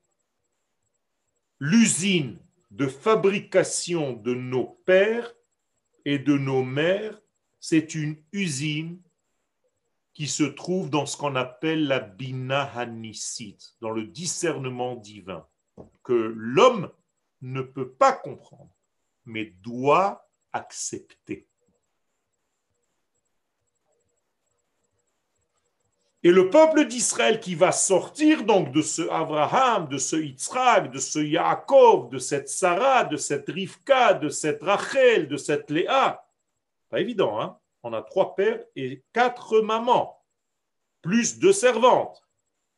[1.60, 2.38] l'usine
[2.70, 5.34] de fabrication de nos pères
[6.04, 7.18] et de nos mères,
[7.58, 9.00] c'est une usine
[10.14, 12.70] qui se trouve dans ce qu'on appelle la Bina
[13.80, 15.46] dans le discernement divin
[16.02, 16.90] que l'homme
[17.42, 18.70] ne peut pas comprendre,
[19.24, 21.46] mais doit accepter.
[26.22, 30.98] Et le peuple d'Israël qui va sortir donc de ce Abraham, de ce Yitzhak, de
[30.98, 36.22] ce Yaakov, de cette Sarah, de cette Rivka, de cette Rachel, de cette Léa,
[36.90, 37.58] pas évident, hein?
[37.82, 40.22] On a trois pères et quatre mamans,
[41.00, 42.22] plus deux servantes.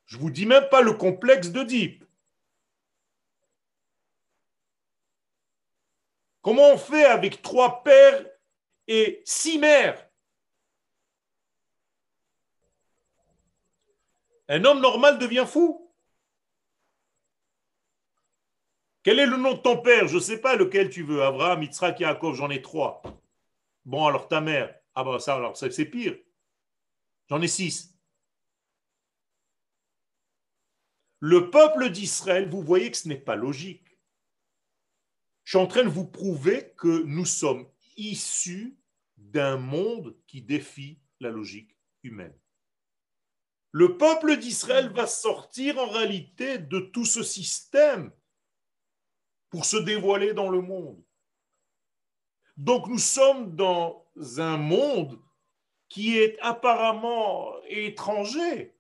[0.07, 2.02] Je vous dis même pas le complexe d'Oedipe.
[6.43, 8.27] Comment on fait avec trois pères
[8.89, 10.09] et six mères?
[14.49, 15.79] Un homme normal devient fou?
[19.05, 20.09] Quel est le nom de ton père?
[20.09, 21.23] Je ne sais pas lequel tu veux.
[21.23, 23.03] Abraham, Yitzhak, Yaakov, j'en ai trois.
[23.85, 24.79] Bon, alors ta mère.
[24.95, 26.17] Ah ben ça, alors c'est pire.
[27.29, 27.97] J'en ai six.
[31.21, 33.92] Le peuple d'Israël, vous voyez que ce n'est pas logique.
[35.45, 38.79] Je suis en train de vous prouver que nous sommes issus
[39.17, 42.37] d'un monde qui défie la logique humaine.
[43.71, 48.13] Le peuple d'Israël va sortir en réalité de tout ce système
[49.49, 51.03] pour se dévoiler dans le monde.
[52.57, 55.19] Donc nous sommes dans un monde
[55.89, 58.75] qui est apparemment étranger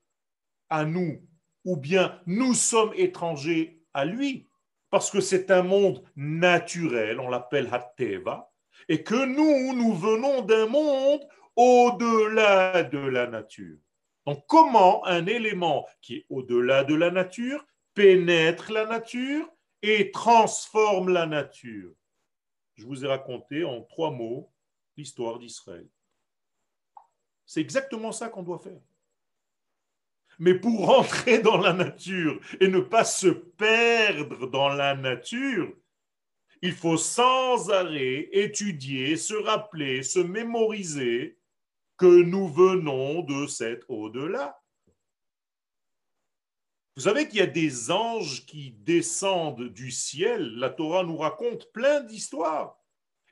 [0.68, 1.26] à nous,
[1.64, 4.48] ou bien nous sommes étrangers à lui,
[4.92, 8.52] parce que c'est un monde naturel, on l'appelle Hatteva,
[8.90, 11.26] et que nous, nous venons d'un monde
[11.56, 13.78] au-delà de la nature.
[14.26, 17.64] Donc comment un élément qui est au-delà de la nature
[17.94, 21.94] pénètre la nature et transforme la nature?
[22.74, 24.52] Je vous ai raconté en trois mots
[24.98, 25.88] l'histoire d'Israël.
[27.46, 28.80] C'est exactement ça qu'on doit faire.
[30.42, 35.72] Mais pour rentrer dans la nature et ne pas se perdre dans la nature,
[36.62, 41.38] il faut sans arrêt étudier, se rappeler, se mémoriser
[41.96, 44.60] que nous venons de cet au-delà.
[46.96, 50.56] Vous savez qu'il y a des anges qui descendent du ciel.
[50.56, 52.82] La Torah nous raconte plein d'histoires.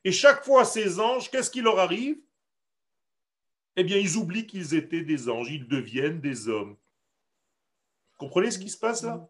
[0.05, 2.21] Et chaque fois, ces anges, qu'est-ce qui leur arrive?
[3.75, 6.77] Eh bien, ils oublient qu'ils étaient des anges, ils deviennent des hommes.
[8.21, 9.27] Comprenez ce qui se passe là?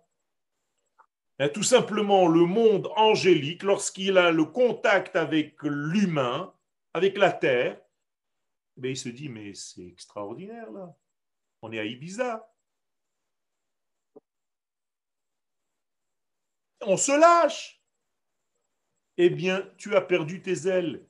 [1.39, 6.53] Eh, Tout simplement, le monde angélique, lorsqu'il a le contact avec l'humain,
[6.93, 7.81] avec la terre,
[8.83, 10.93] eh il se dit, mais c'est extraordinaire là.
[11.63, 12.53] On est à Ibiza.
[16.81, 17.81] On se lâche
[19.23, 21.07] eh bien, tu as perdu tes ailes.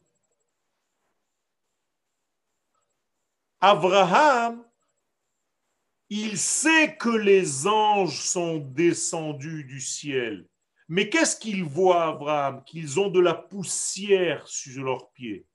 [3.61, 4.65] Abraham,
[6.11, 10.47] il sait que les anges sont descendus du ciel.
[10.89, 15.47] Mais qu'est-ce qu'il voit, Abraham Qu'ils ont de la poussière sur leurs pieds?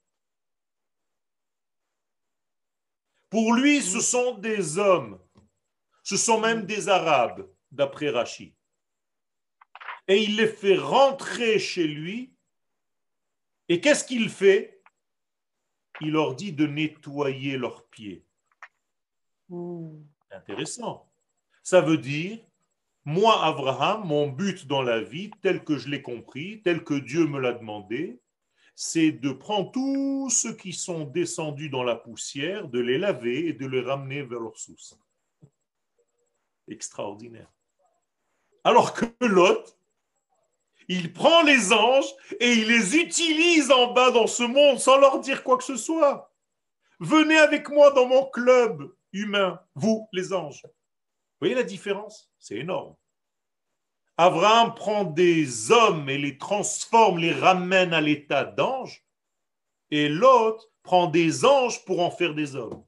[3.29, 5.19] Pour lui, ce sont des hommes.
[6.03, 8.53] Ce sont même des Arabes, d'après Rachid.
[10.07, 12.35] Et il les fait rentrer chez lui
[13.67, 14.81] et qu'est-ce qu'il fait?
[16.01, 18.25] Il leur dit de nettoyer leurs pieds.
[20.35, 21.09] Intéressant.
[21.63, 22.39] Ça veut dire,
[23.05, 27.25] moi, Abraham, mon but dans la vie, tel que je l'ai compris, tel que Dieu
[27.25, 28.19] me l'a demandé,
[28.75, 33.53] c'est de prendre tous ceux qui sont descendus dans la poussière, de les laver et
[33.53, 34.99] de les ramener vers leur source.
[36.67, 37.49] Extraordinaire.
[38.63, 39.77] Alors que l'autre,
[40.87, 45.19] il prend les anges et il les utilise en bas dans ce monde sans leur
[45.19, 46.33] dire quoi que ce soit.
[46.99, 50.65] Venez avec moi dans mon club humain, vous les anges.
[51.39, 52.31] Voyez la différence?
[52.39, 52.95] C'est énorme.
[54.17, 59.03] Abraham prend des hommes et les transforme, les ramène à l'état d'ange,
[59.91, 62.85] et l'autre prend des anges pour en faire des hommes.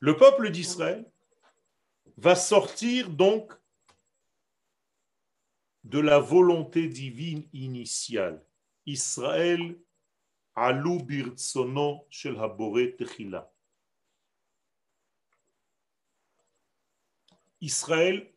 [0.00, 1.10] Le peuple d'Israël
[2.16, 3.52] va sortir donc
[5.84, 8.44] de la volonté divine initiale.
[8.86, 9.78] Israël
[10.60, 12.06] alou birtsono
[12.98, 13.50] techila.
[17.62, 18.30] Israël,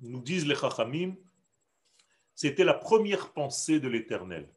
[0.00, 1.16] nous disent les Chachamim,
[2.34, 4.48] c'était la première pensée de l'Éternel.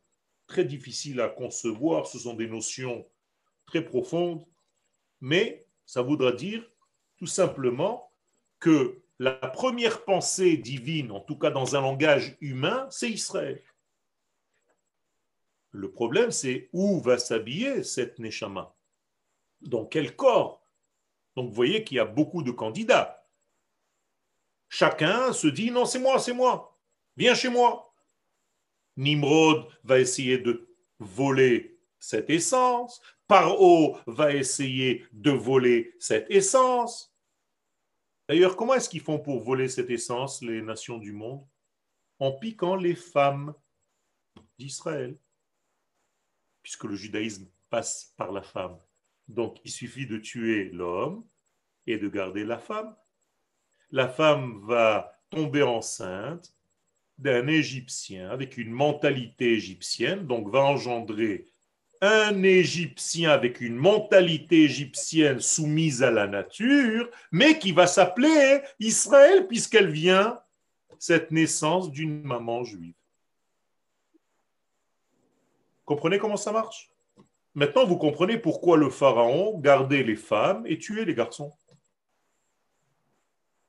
[0.46, 3.08] Très difficile à concevoir, ce sont des notions
[3.66, 4.46] très profondes,
[5.20, 6.64] mais ça voudra dire
[7.18, 8.12] tout simplement
[8.60, 13.64] que la première pensée divine, en tout cas dans un langage humain, c'est Israël.
[15.72, 18.76] Le problème, c'est où va s'habiller cette Neshama?
[19.62, 20.64] Dans quel corps?
[21.36, 23.28] Donc vous voyez qu'il y a beaucoup de candidats.
[24.70, 26.78] Chacun se dit non, c'est moi, c'est moi,
[27.16, 27.94] viens chez moi.
[28.98, 30.68] Nimrod va essayer de
[31.00, 37.14] voler cette essence, Paro va essayer de voler cette essence.
[38.28, 41.46] D'ailleurs, comment est-ce qu'ils font pour voler cette essence, les nations du monde?
[42.20, 43.54] En piquant les femmes
[44.58, 45.18] d'Israël,
[46.68, 48.78] puisque le judaïsme passe par la femme.
[49.30, 51.24] Donc, il suffit de tuer l'homme
[51.86, 52.94] et de garder la femme.
[53.90, 56.54] La femme va tomber enceinte
[57.18, 61.46] d'un Égyptien avec une mentalité égyptienne, donc va engendrer
[62.02, 69.48] un Égyptien avec une mentalité égyptienne soumise à la nature, mais qui va s'appeler Israël
[69.48, 70.38] puisqu'elle vient
[71.00, 72.97] cette naissance d'une maman juive.
[75.88, 76.92] Comprenez comment ça marche?
[77.56, 81.54] Maintenant, vous comprenez pourquoi le pharaon gardait les femmes et tuait les garçons.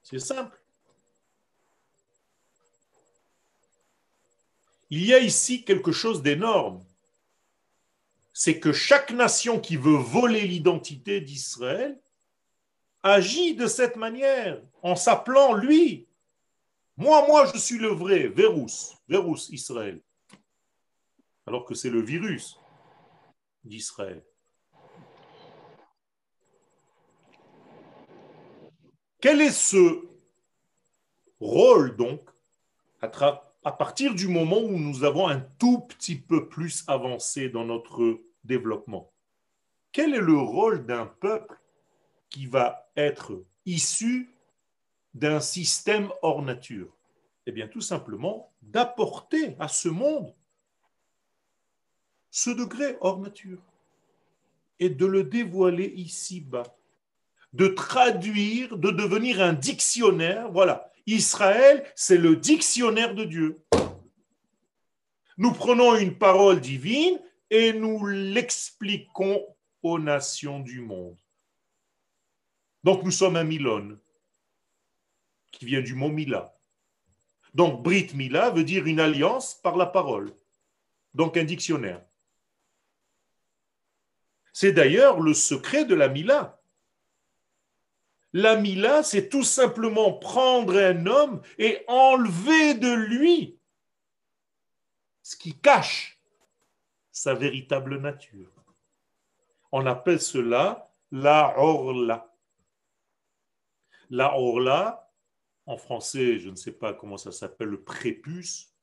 [0.02, 0.60] C'est simple.
[4.90, 6.84] Il y a ici quelque chose d'énorme.
[8.32, 12.00] C'est que chaque nation qui veut voler l'identité d'Israël
[13.04, 16.08] agit de cette manière, en s'appelant lui.
[16.96, 20.00] Moi, moi, je suis le vrai, Vérus, Vérus Israël.
[21.48, 22.60] Alors que c'est le virus
[23.64, 24.22] d'Israël.
[29.18, 30.06] Quel est ce
[31.40, 32.20] rôle donc
[33.00, 38.18] à, partir du moment où nous avons un tout petit peu plus avancé dans notre
[38.44, 39.10] développement?
[39.90, 41.58] Quel est le rôle d'un peuple
[42.28, 44.34] qui va être issu
[45.14, 46.94] d'un système hors nature?
[47.46, 50.34] Eh bien, tout simplement d'apporter à ce monde
[52.30, 53.62] ce degré hors nature
[54.80, 56.76] et de le dévoiler ici-bas,
[57.52, 60.50] de traduire, de devenir un dictionnaire.
[60.50, 63.64] Voilà, Israël, c'est le dictionnaire de Dieu.
[65.36, 67.18] Nous prenons une parole divine
[67.50, 69.44] et nous l'expliquons
[69.82, 71.16] aux nations du monde.
[72.84, 73.98] Donc nous sommes un Milon,
[75.50, 76.54] qui vient du mot Mila.
[77.54, 80.32] Donc Brit Mila veut dire une alliance par la parole.
[81.14, 82.02] Donc un dictionnaire.
[84.60, 86.60] C'est d'ailleurs le secret de la Mila.
[88.32, 93.56] La Mila, c'est tout simplement prendre un homme et enlever de lui
[95.22, 96.18] ce qui cache
[97.12, 98.50] sa véritable nature.
[99.70, 102.34] On appelle cela la orla.
[104.10, 105.08] La orla,
[105.66, 108.74] en français, je ne sais pas comment ça s'appelle, le prépuce.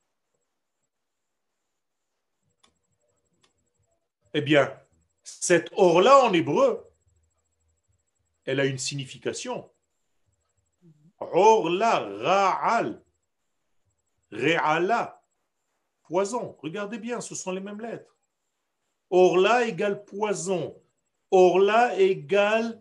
[4.32, 4.74] Eh bien,
[5.26, 6.88] cette orla en hébreu,
[8.44, 9.68] elle a une signification.
[11.18, 13.02] Orla, ra'al,
[14.30, 15.20] re'ala,
[16.04, 16.56] poison.
[16.62, 18.16] Regardez bien, ce sont les mêmes lettres.
[19.10, 20.80] Orla égale poison.
[21.32, 22.80] Orla égale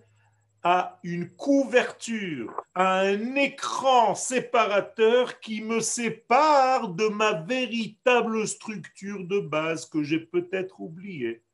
[0.61, 9.39] à une couverture, à un écran séparateur qui me sépare de ma véritable structure de
[9.39, 11.44] base que j'ai peut-être oubliée.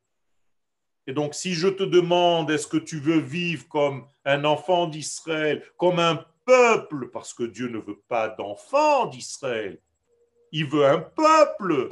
[1.06, 5.62] Et donc, si je te demande, est-ce que tu veux vivre comme un enfant d'Israël,
[5.76, 9.80] comme un peuple, parce que Dieu ne veut pas d'enfants d'Israël,
[10.52, 11.88] il veut un peuple.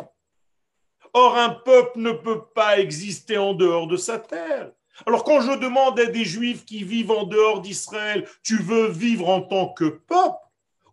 [1.13, 4.71] Or, un peuple ne peut pas exister en dehors de sa terre.
[5.07, 9.29] Alors, quand je demande à des juifs qui vivent en dehors d'Israël, tu veux vivre
[9.29, 10.37] en tant que peuple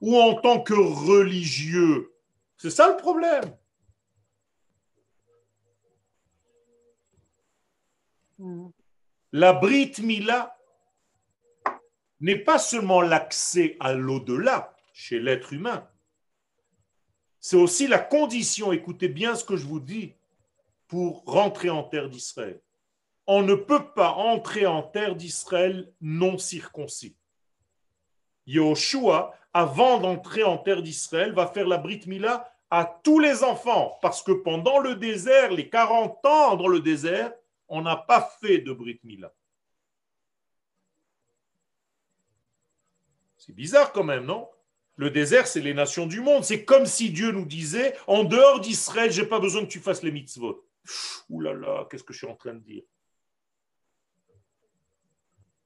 [0.02, 2.14] ou en tant que religieux?
[2.58, 3.44] C'est ça le problème.
[9.32, 10.58] La Brit Mila
[12.20, 15.88] n'est pas seulement l'accès à l'au-delà chez l'être humain,
[17.40, 20.14] c'est aussi la condition, écoutez bien ce que je vous dis,
[20.88, 22.60] pour rentrer en terre d'Israël.
[23.26, 27.16] On ne peut pas entrer en terre d'Israël non circoncis.
[28.48, 33.98] Yoshua, avant d'entrer en terre d'Israël, va faire la Brit Mila à tous les enfants,
[34.02, 37.34] parce que pendant le désert, les 40 ans dans le désert,
[37.68, 39.34] on n'a pas fait de Brit Mila.
[43.38, 44.50] C'est bizarre quand même, non?
[44.96, 46.44] Le désert, c'est les nations du monde.
[46.44, 50.04] C'est comme si Dieu nous disait, en dehors d'Israël, j'ai pas besoin que tu fasses
[50.04, 50.68] les mitzvot.
[51.30, 52.84] Ouh là là, qu'est-ce que je suis en train de dire?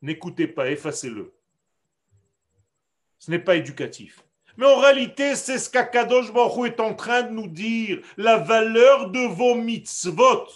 [0.02, 1.34] N'écoutez pas, effacez-le.
[3.20, 4.24] Ce n'est pas éducatif.
[4.58, 8.02] Mais en réalité, c'est ce qu'Akadosh Baruch est en train de nous dire.
[8.18, 10.48] La valeur de vos mitzvot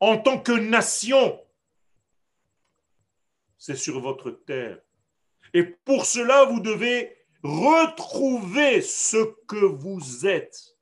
[0.00, 1.40] en tant que nation,
[3.58, 4.78] c'est sur votre terre.
[5.52, 10.76] Et pour cela, vous devez retrouver ce que vous êtes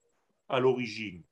[0.48, 1.22] à l'origine.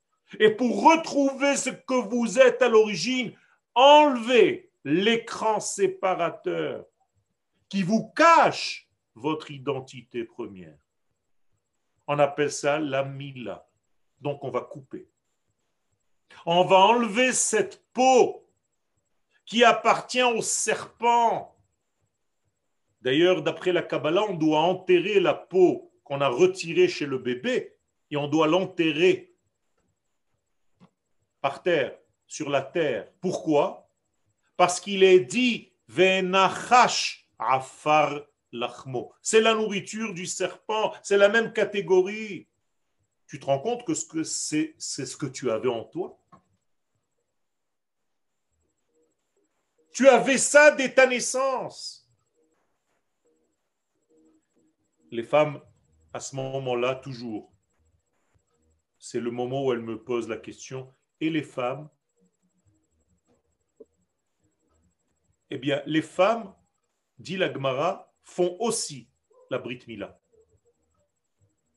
[0.41, 3.33] Et pour retrouver ce que vous êtes à l'origine,
[3.75, 6.85] enlevez l'écran séparateur
[7.69, 10.77] qui vous cache votre identité première.
[12.07, 13.69] On appelle ça la mila.
[14.21, 15.09] Donc on va couper.
[16.45, 18.47] On va enlever cette peau
[19.45, 21.57] qui appartient au serpent.
[23.01, 27.77] D'ailleurs, d'après la Kabbalah, on doit enterrer la peau qu'on a retirée chez le bébé
[28.11, 29.33] et on doit l'enterrer
[31.41, 33.09] par terre, sur la terre.
[33.21, 33.89] Pourquoi?
[34.57, 38.21] Parce qu'il est dit Venachash afar
[38.51, 39.13] lachmo.
[39.23, 42.49] C'est la nourriture du serpent, c'est la même catégorie.
[43.29, 46.19] Tu te rends compte que c'est ce que tu avais en toi?
[49.97, 52.07] Tu avais ça dès ta naissance.
[55.11, 55.59] Les femmes,
[56.13, 57.51] à ce moment-là, toujours,
[58.99, 61.89] c'est le moment où elles me posent la question, et les femmes?
[65.49, 66.55] Eh bien, les femmes,
[67.17, 69.11] dit la Gemara, font aussi
[69.49, 70.21] la Brit Mila.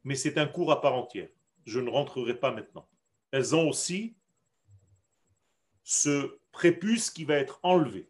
[0.04, 1.30] Mais c'est un cours à part entière.
[1.66, 2.90] Je ne rentrerai pas maintenant.
[3.32, 4.18] Elles ont aussi
[5.84, 8.10] ce prépuce qui va être enlevé.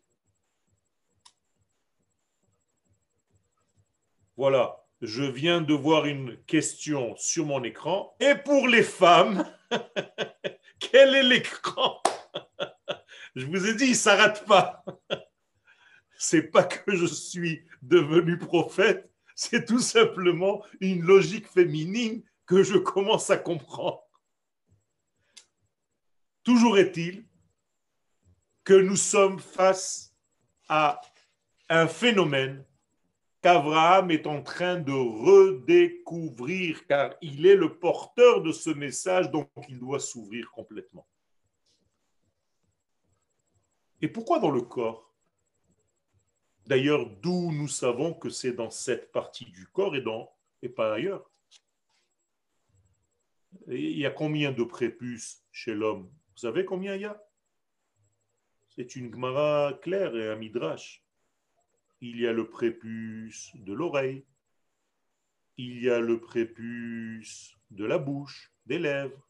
[4.37, 8.15] Voilà, je viens de voir une question sur mon écran.
[8.19, 9.47] Et pour les femmes,
[10.79, 12.01] quel est l'écran?
[13.35, 14.83] Je vous ai dit, il ne pas.
[16.17, 22.79] C'est pas que je suis devenu prophète, c'est tout simplement une logique féminine que je
[22.79, 24.01] commence à comprendre.
[26.43, 27.28] Toujours est-il
[28.69, 30.15] que nous sommes face
[30.67, 31.01] à
[31.69, 32.63] un phénomène
[33.41, 39.49] qu'Abraham est en train de redécouvrir, car il est le porteur de ce message, donc
[39.69, 41.07] il doit s'ouvrir complètement.
[44.01, 45.15] Et pourquoi dans le corps?
[46.67, 50.93] D'ailleurs, d'où nous savons que c'est dans cette partie du corps et, dans, et pas
[50.93, 51.31] ailleurs.
[53.65, 56.03] il y a combien de prépuces chez l'homme?
[56.03, 57.19] Vous savez combien il y a?
[58.79, 61.03] C'est une gmara claire et un midrash
[61.99, 64.25] il y a le prépuce de l'oreille,
[65.57, 69.27] il y a le prépuce de la bouche, des lèvres,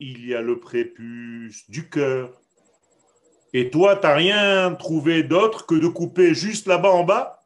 [0.00, 2.38] il y a le prépuce du cœur.
[3.54, 7.42] Et toi, tu n'as rien trouvé d'autre que de couper juste là-bas en bas?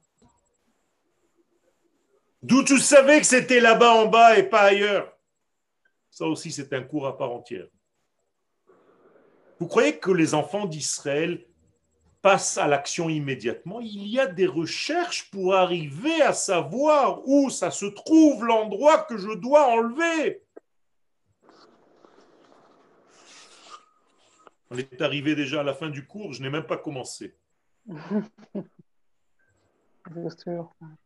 [2.43, 5.17] D'où tu savais que c'était là-bas en bas et pas ailleurs?
[6.11, 7.69] Ça aussi, c'est un cours à part entière.
[9.59, 11.45] Vous croyez que les enfants d'Israël
[12.21, 17.71] passe à l'action immédiatement, il y a des recherches pour arriver à savoir où ça
[17.71, 20.43] se trouve l'endroit que je dois enlever.
[24.71, 27.37] On est arrivé déjà à la fin du cours, je n'ai même pas commencé.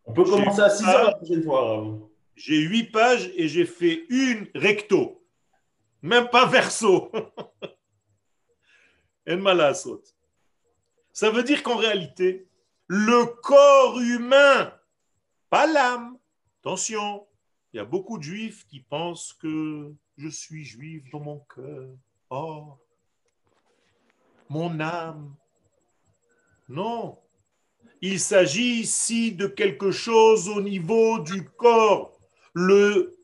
[0.07, 1.98] On peut commencer à 6 heures la prochaine fois.
[2.36, 5.22] J'ai 8 pages et j'ai fait une recto.
[6.03, 7.11] Même pas verso.
[11.12, 12.46] Ça veut dire qu'en réalité,
[12.86, 14.72] le corps humain,
[15.48, 16.18] pas l'âme,
[16.60, 17.26] attention,
[17.72, 21.88] il y a beaucoup de juifs qui pensent que je suis juif dans mon cœur.
[22.30, 22.78] Oh,
[24.48, 25.34] mon âme.
[26.68, 27.18] Non,
[28.00, 32.18] il s'agit ici de quelque chose au niveau du corps.
[32.54, 33.19] Le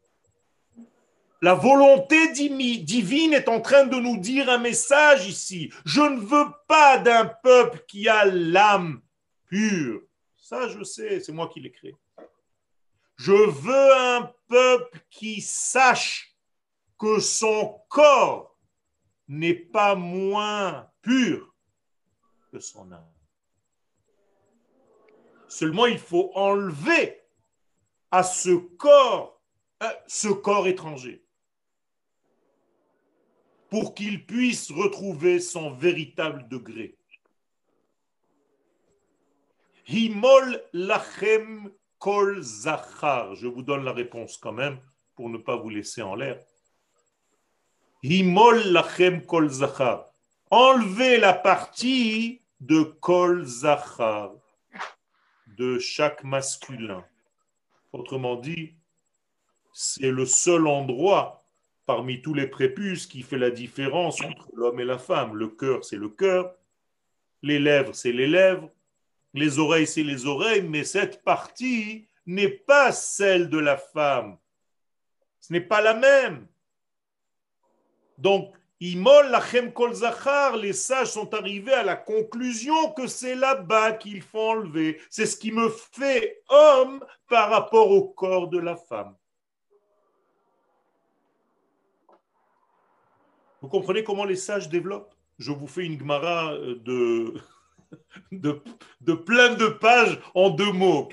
[1.43, 5.71] la volonté divine est en train de nous dire un message ici.
[5.85, 9.03] Je ne veux pas d'un peuple qui a l'âme
[9.47, 10.03] pure.
[10.37, 11.95] Ça, je sais, c'est moi qui l'ai créé.
[13.17, 16.35] Je veux un peuple qui sache
[16.99, 18.57] que son corps
[19.29, 21.55] n'est pas moins pur
[22.51, 23.13] que son âme.
[25.49, 27.23] Seulement, il faut enlever
[28.11, 29.43] à ce corps,
[29.83, 31.26] euh, ce corps étranger
[33.71, 36.97] pour qu'il puisse retrouver son véritable degré.
[39.89, 43.35] Himol lachem kol zachar.
[43.35, 44.79] Je vous donne la réponse quand même
[45.15, 46.39] pour ne pas vous laisser en l'air.
[48.03, 50.07] Himol lachem kol zachar.
[50.51, 54.33] Enlevez la partie de kol zachar,
[55.59, 57.05] de chaque masculin.
[57.93, 58.75] Autrement dit,
[59.73, 61.46] c'est le seul endroit
[61.87, 65.37] parmi tous les prépuces qui fait la différence entre l'homme et la femme.
[65.37, 66.55] Le cœur, c'est le cœur,
[67.43, 68.69] les lèvres, c'est les lèvres,
[69.33, 74.37] les oreilles, c'est les oreilles, mais cette partie n'est pas celle de la femme.
[75.41, 76.47] Ce n'est pas la même.
[78.19, 83.93] Donc, Imol lachem kol zachar, les sages sont arrivés à la conclusion que c'est là-bas
[83.93, 85.01] qu'il faut enlever.
[85.09, 89.15] C'est ce qui me fait homme par rapport au corps de la femme.
[93.67, 95.13] Vous comprenez comment les sages développent?
[95.41, 96.81] Je vous fais une gmara euh,
[98.31, 98.63] de,
[99.01, 101.09] de, plein de pages en deux mots,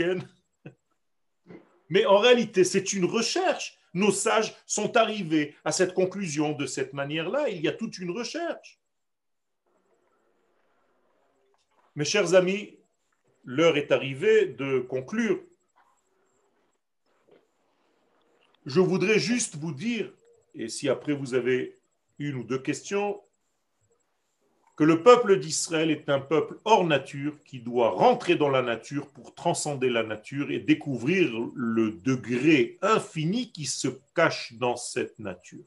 [1.89, 6.93] Mais en réalité, c'est une recherche nos sages sont arrivés à cette conclusion de cette
[6.93, 8.79] manière-là Il y a toute une recherche.
[11.95, 12.77] Mes chers amis,
[13.43, 15.41] l'heure est arrivée de conclure.
[18.67, 20.13] Je voudrais juste vous dire,
[20.53, 21.79] et si après vous avez
[22.19, 23.21] une ou deux questions,
[24.75, 29.07] que le peuple d'Israël est un peuple hors nature qui doit rentrer dans la nature
[29.11, 35.63] pour transcender la nature et découvrir le degré infini qui se cache dans cette nature.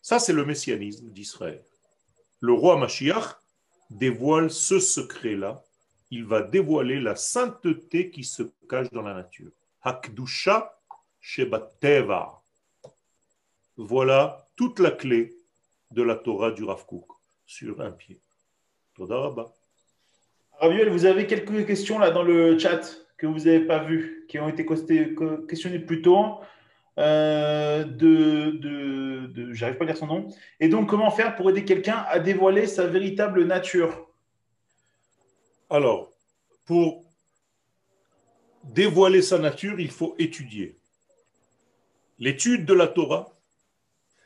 [0.00, 1.64] Ça, c'est le messianisme d'Israël.
[2.40, 3.36] Le roi Mashiach
[3.90, 5.64] dévoile ce secret-là.
[6.10, 9.50] Il va dévoiler la sainteté qui se cache dans la nature.
[9.82, 10.78] Hakdusha
[11.20, 12.43] Shebateva.
[13.76, 15.34] Voilà toute la clé
[15.90, 16.84] de la Torah du Rav
[17.46, 18.20] sur un pied.
[18.94, 19.34] Toda
[20.60, 24.38] Raviel, vous avez quelques questions là dans le chat que vous n'avez pas vues, qui
[24.38, 24.64] ont été
[25.48, 26.40] questionnées plus tôt.
[26.96, 30.28] Euh, de, de, de j'arrive pas à lire son nom.
[30.60, 34.08] Et donc, comment faire pour aider quelqu'un à dévoiler sa véritable nature?
[35.68, 36.12] Alors,
[36.66, 37.04] pour
[38.62, 40.78] dévoiler sa nature, il faut étudier.
[42.20, 43.32] L'étude de la Torah,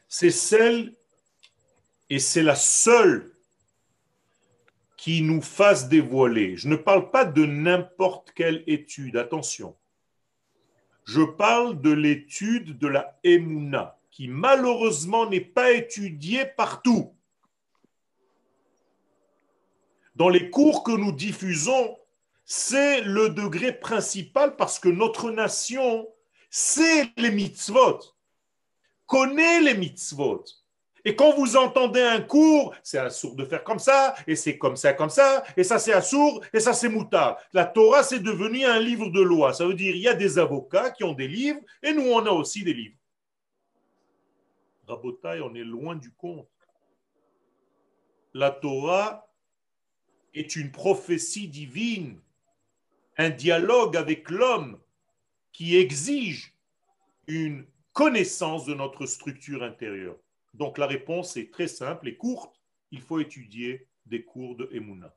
[0.08, 0.94] c'est celle
[2.10, 3.30] et c'est la seule
[4.96, 6.56] qui nous fasse dévoiler.
[6.56, 9.76] Je ne parle pas de n'importe quelle étude, attention.
[11.04, 17.14] Je parle de l'étude de la Emouna, qui malheureusement n'est pas étudiée partout.
[20.16, 21.96] Dans les cours que nous diffusons,
[22.44, 26.08] c'est le degré principal parce que notre nation
[26.50, 28.00] sait les mitzvot,
[29.08, 30.44] connaît les mitzvot.
[31.04, 34.58] Et quand vous entendez un cours, c'est un sourd de faire comme ça, et c'est
[34.58, 37.38] comme ça, comme ça, et ça c'est un sourd, et ça c'est moutard.
[37.54, 39.54] La Torah, c'est devenu un livre de loi.
[39.54, 42.26] Ça veut dire il y a des avocats qui ont des livres, et nous on
[42.26, 42.96] a aussi des livres.
[44.86, 46.48] Rabotai, on est loin du compte.
[48.34, 49.26] La Torah
[50.34, 52.20] est une prophétie divine,
[53.16, 54.78] un dialogue avec l'homme
[55.52, 56.54] qui exige
[57.26, 57.66] une
[57.98, 60.14] connaissance de notre structure intérieure.
[60.54, 62.54] Donc la réponse est très simple et courte.
[62.92, 65.12] Il faut étudier des cours de Emouna.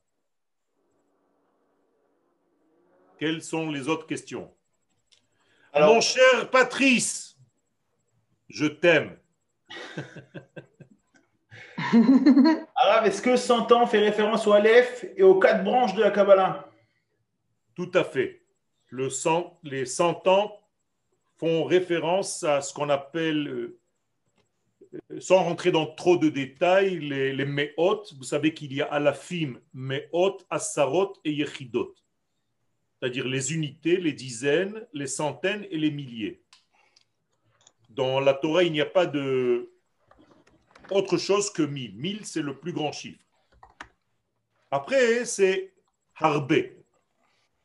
[3.20, 4.52] Quelles sont les autres questions?
[5.74, 7.38] Alors, Mon cher Patrice,
[8.50, 9.16] je t'aime.
[11.78, 16.10] Alors, est-ce que 100 ans fait référence au Aleph et aux quatre branches de la
[16.10, 16.68] Kabbalah?
[17.76, 18.42] Tout à fait.
[18.90, 19.08] Le
[19.62, 20.61] les 100 ans
[21.42, 27.74] font référence à ce qu'on appelle euh, sans rentrer dans trop de détails, les, les
[28.16, 31.96] vous savez qu'il y a Alafim, Me'ot, Asarot et Yechidot.
[33.00, 36.44] C'est-à-dire les unités, les dizaines, les centaines et les milliers.
[37.90, 39.72] Dans la Torah, il n'y a pas de
[40.92, 41.96] autre chose que mille.
[41.96, 43.26] Mille, c'est le plus grand chiffre.
[44.70, 45.74] Après, c'est
[46.14, 46.54] Harbe.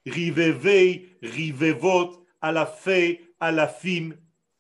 [0.07, 4.13] Rivevei, Rivevot, Alafei, Alafim,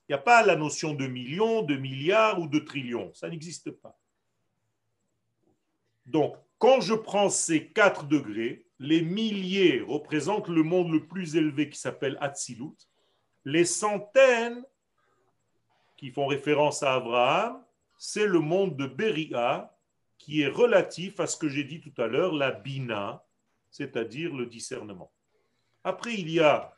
[0.08, 3.12] il n'y a pas la notion de millions, de milliards ou de trillions.
[3.14, 3.98] Ça n'existe pas.
[6.04, 11.68] Donc, quand je prends ces 4 degrés, les milliers représentent le monde le plus élevé
[11.68, 12.76] qui s'appelle Hatzilut.
[13.44, 14.64] Les centaines
[15.96, 17.64] qui font référence à Abraham,
[17.98, 19.72] c'est le monde de Beria
[20.18, 23.24] qui est relatif à ce que j'ai dit tout à l'heure, la Bina,
[23.70, 25.12] c'est-à-dire le discernement.
[25.84, 26.75] Après, il y a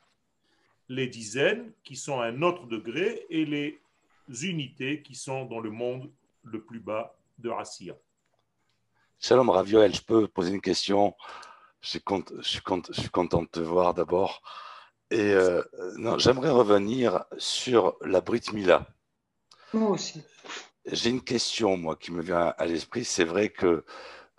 [0.88, 3.80] les dizaines qui sont à un autre degré et les
[4.42, 6.10] unités qui sont dans le monde
[6.44, 7.94] le plus bas de Rassia.
[9.20, 11.14] Shalom Ravioel, je peux poser une question
[11.80, 14.42] je suis, content, je, suis je suis content de te voir d'abord.
[15.10, 15.62] Et euh,
[15.96, 18.86] non, j'aimerais revenir sur la Brit Mila.
[19.72, 20.22] Moi aussi.
[20.86, 23.04] J'ai une question, moi, qui me vient à l'esprit.
[23.04, 23.84] C'est vrai que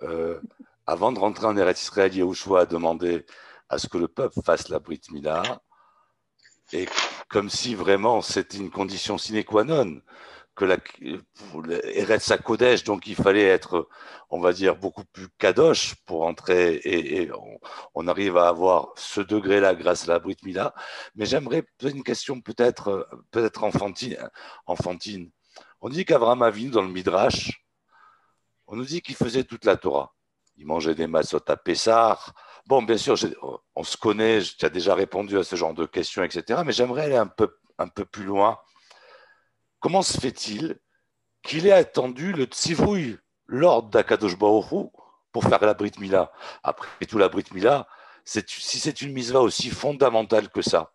[0.01, 0.39] euh,
[0.85, 3.25] avant de rentrer en Eretz Israël, Yahushua a demandé
[3.69, 5.61] à ce que le peuple fasse la Brit Mila
[6.73, 6.87] et
[7.27, 10.01] comme si vraiment c'était une condition sine qua non
[10.59, 10.77] que la
[11.85, 13.87] Eretz Kodesh, donc il fallait être,
[14.29, 17.31] on va dire, beaucoup plus kadosh pour entrer et,
[17.95, 20.73] on, arrive à avoir ce degré-là grâce à la Brit Mila.
[21.15, 24.17] Mais j'aimerais poser une question peut-être peut-être enfantine,
[24.65, 25.31] enfantine.
[25.79, 27.63] On dit qu'Abraham Avinu dans le Midrash,
[28.67, 30.13] on nous dit qu'il faisait toute la Torah.
[30.57, 32.19] Il mangeait des matzot à Pessah,
[32.69, 33.15] Bon, bien sûr,
[33.75, 36.61] on se connaît, tu as déjà répondu à ce genre de questions, etc.
[36.63, 38.59] Mais j'aimerais aller un peu, plus loin.
[39.79, 40.79] Comment se fait-il
[41.41, 43.17] qu'il ait attendu le tzivouille,
[43.47, 44.91] l'ordre d'Akadosh Baruch
[45.31, 47.87] pour faire la Brit Mila Après tout, la Brit Mila,
[48.23, 50.93] si c'est une mise-va aussi fondamentale que ça,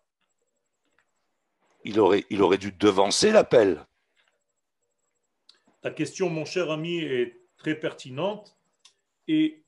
[1.83, 3.85] il aurait, il aurait dû devancer l'appel.
[5.81, 8.55] Ta question, mon cher ami, est très pertinente
[9.27, 9.64] et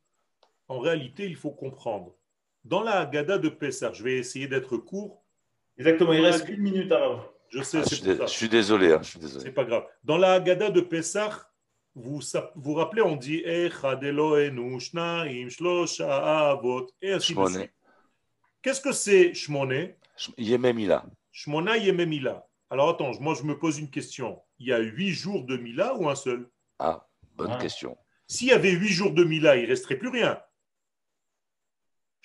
[0.68, 2.16] en réalité, il faut comprendre.
[2.64, 5.24] Dans la Haggadah de Pessah, je vais essayer d'être court.
[5.78, 7.34] Exactement, il reste une minute alors.
[7.50, 8.26] Je sais, Ah, je, suis, ça.
[8.26, 8.92] je suis désolé.
[8.92, 9.46] hein, je suis désolé.
[9.46, 9.86] C'est pas grave.
[10.04, 11.50] Dans la Haggadah de Pessah,
[11.96, 12.20] vous
[12.56, 14.38] vous rappelez, on dit Avot
[17.02, 17.60] et ainsi de Shmoné.
[17.60, 17.72] suite.
[18.62, 19.96] Qu'est-ce que c'est Shmoné?
[20.38, 21.06] Yememila.
[21.32, 22.46] Shmona Yememila.
[22.70, 24.42] Alors attends, moi je me pose une question.
[24.60, 26.50] Il y a huit jours de Mila ou un seul?
[26.80, 27.58] Ah, bonne Ah.
[27.62, 27.98] question.
[28.28, 30.42] S'il y avait huit jours de Mila, il ne resterait plus rien.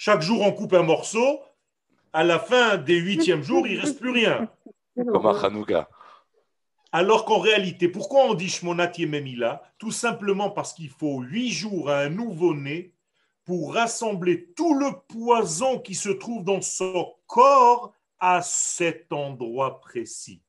[0.04, 1.40] Chaque jour, on coupe un morceau.
[2.12, 4.48] À la fin des huitièmes jours, il ne reste plus rien.
[4.96, 5.88] Comme à Hanouka.
[6.90, 11.88] Alors qu'en réalité, pourquoi on dit Shmonat Yememila Tout simplement parce qu'il faut huit jours
[11.88, 12.94] à un nouveau-né
[13.44, 20.42] pour rassembler tout le poison qui se trouve dans son corps à cet endroit précis.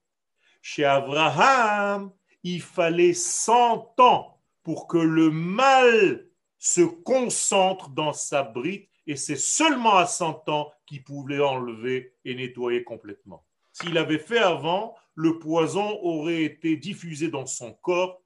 [0.64, 6.26] Chez Abraham, il fallait 100 ans pour que le mal
[6.58, 12.36] se concentre dans sa brite et c'est seulement à 100 ans qu'il pouvait enlever et
[12.36, 13.44] nettoyer complètement.
[13.72, 18.22] S'il avait fait avant, le poison aurait été diffusé dans son corps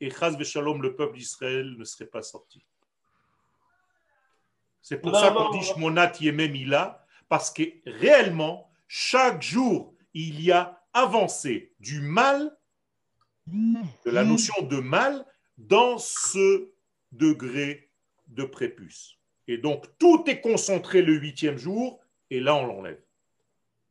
[0.00, 2.64] et Chaz Shalom, le peuple d'Israël, ne serait pas sorti.
[4.82, 5.62] C'est pour ça qu'on dit.
[5.62, 12.54] Shmonat Yememila, parce que réellement, chaque jour, il y a avancé du mal,
[13.46, 15.24] de la notion de mal,
[15.56, 16.70] dans ce
[17.12, 17.90] degré
[18.28, 19.18] de prépuce.
[19.48, 23.00] Et donc, tout est concentré le huitième jour, et là, on l'enlève.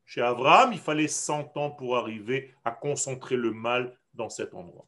[0.05, 4.85] Chez Abraham, il fallait 100 ans pour arriver à concentrer le mal dans cet endroit.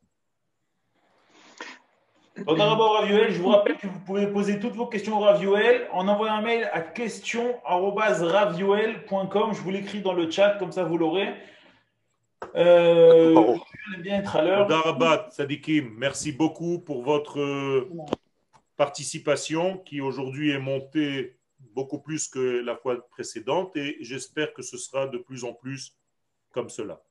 [2.37, 5.21] Donc, d'abord, Rav Yoel, je vous rappelle que vous pouvez poser toutes vos questions au
[5.21, 9.53] Rav Yoel en envoyant un mail à question.ravyoel.com.
[9.53, 11.33] Je vous l'écris dans le chat, comme ça vous l'aurez.
[12.55, 13.55] Euh,
[13.95, 14.67] vais bien être à l'heure.
[14.67, 17.39] Darabat, Sadikim, merci beaucoup pour votre
[18.75, 24.77] participation qui aujourd'hui est montée beaucoup plus que la fois précédente et j'espère que ce
[24.77, 25.97] sera de plus en plus
[26.51, 27.03] comme cela.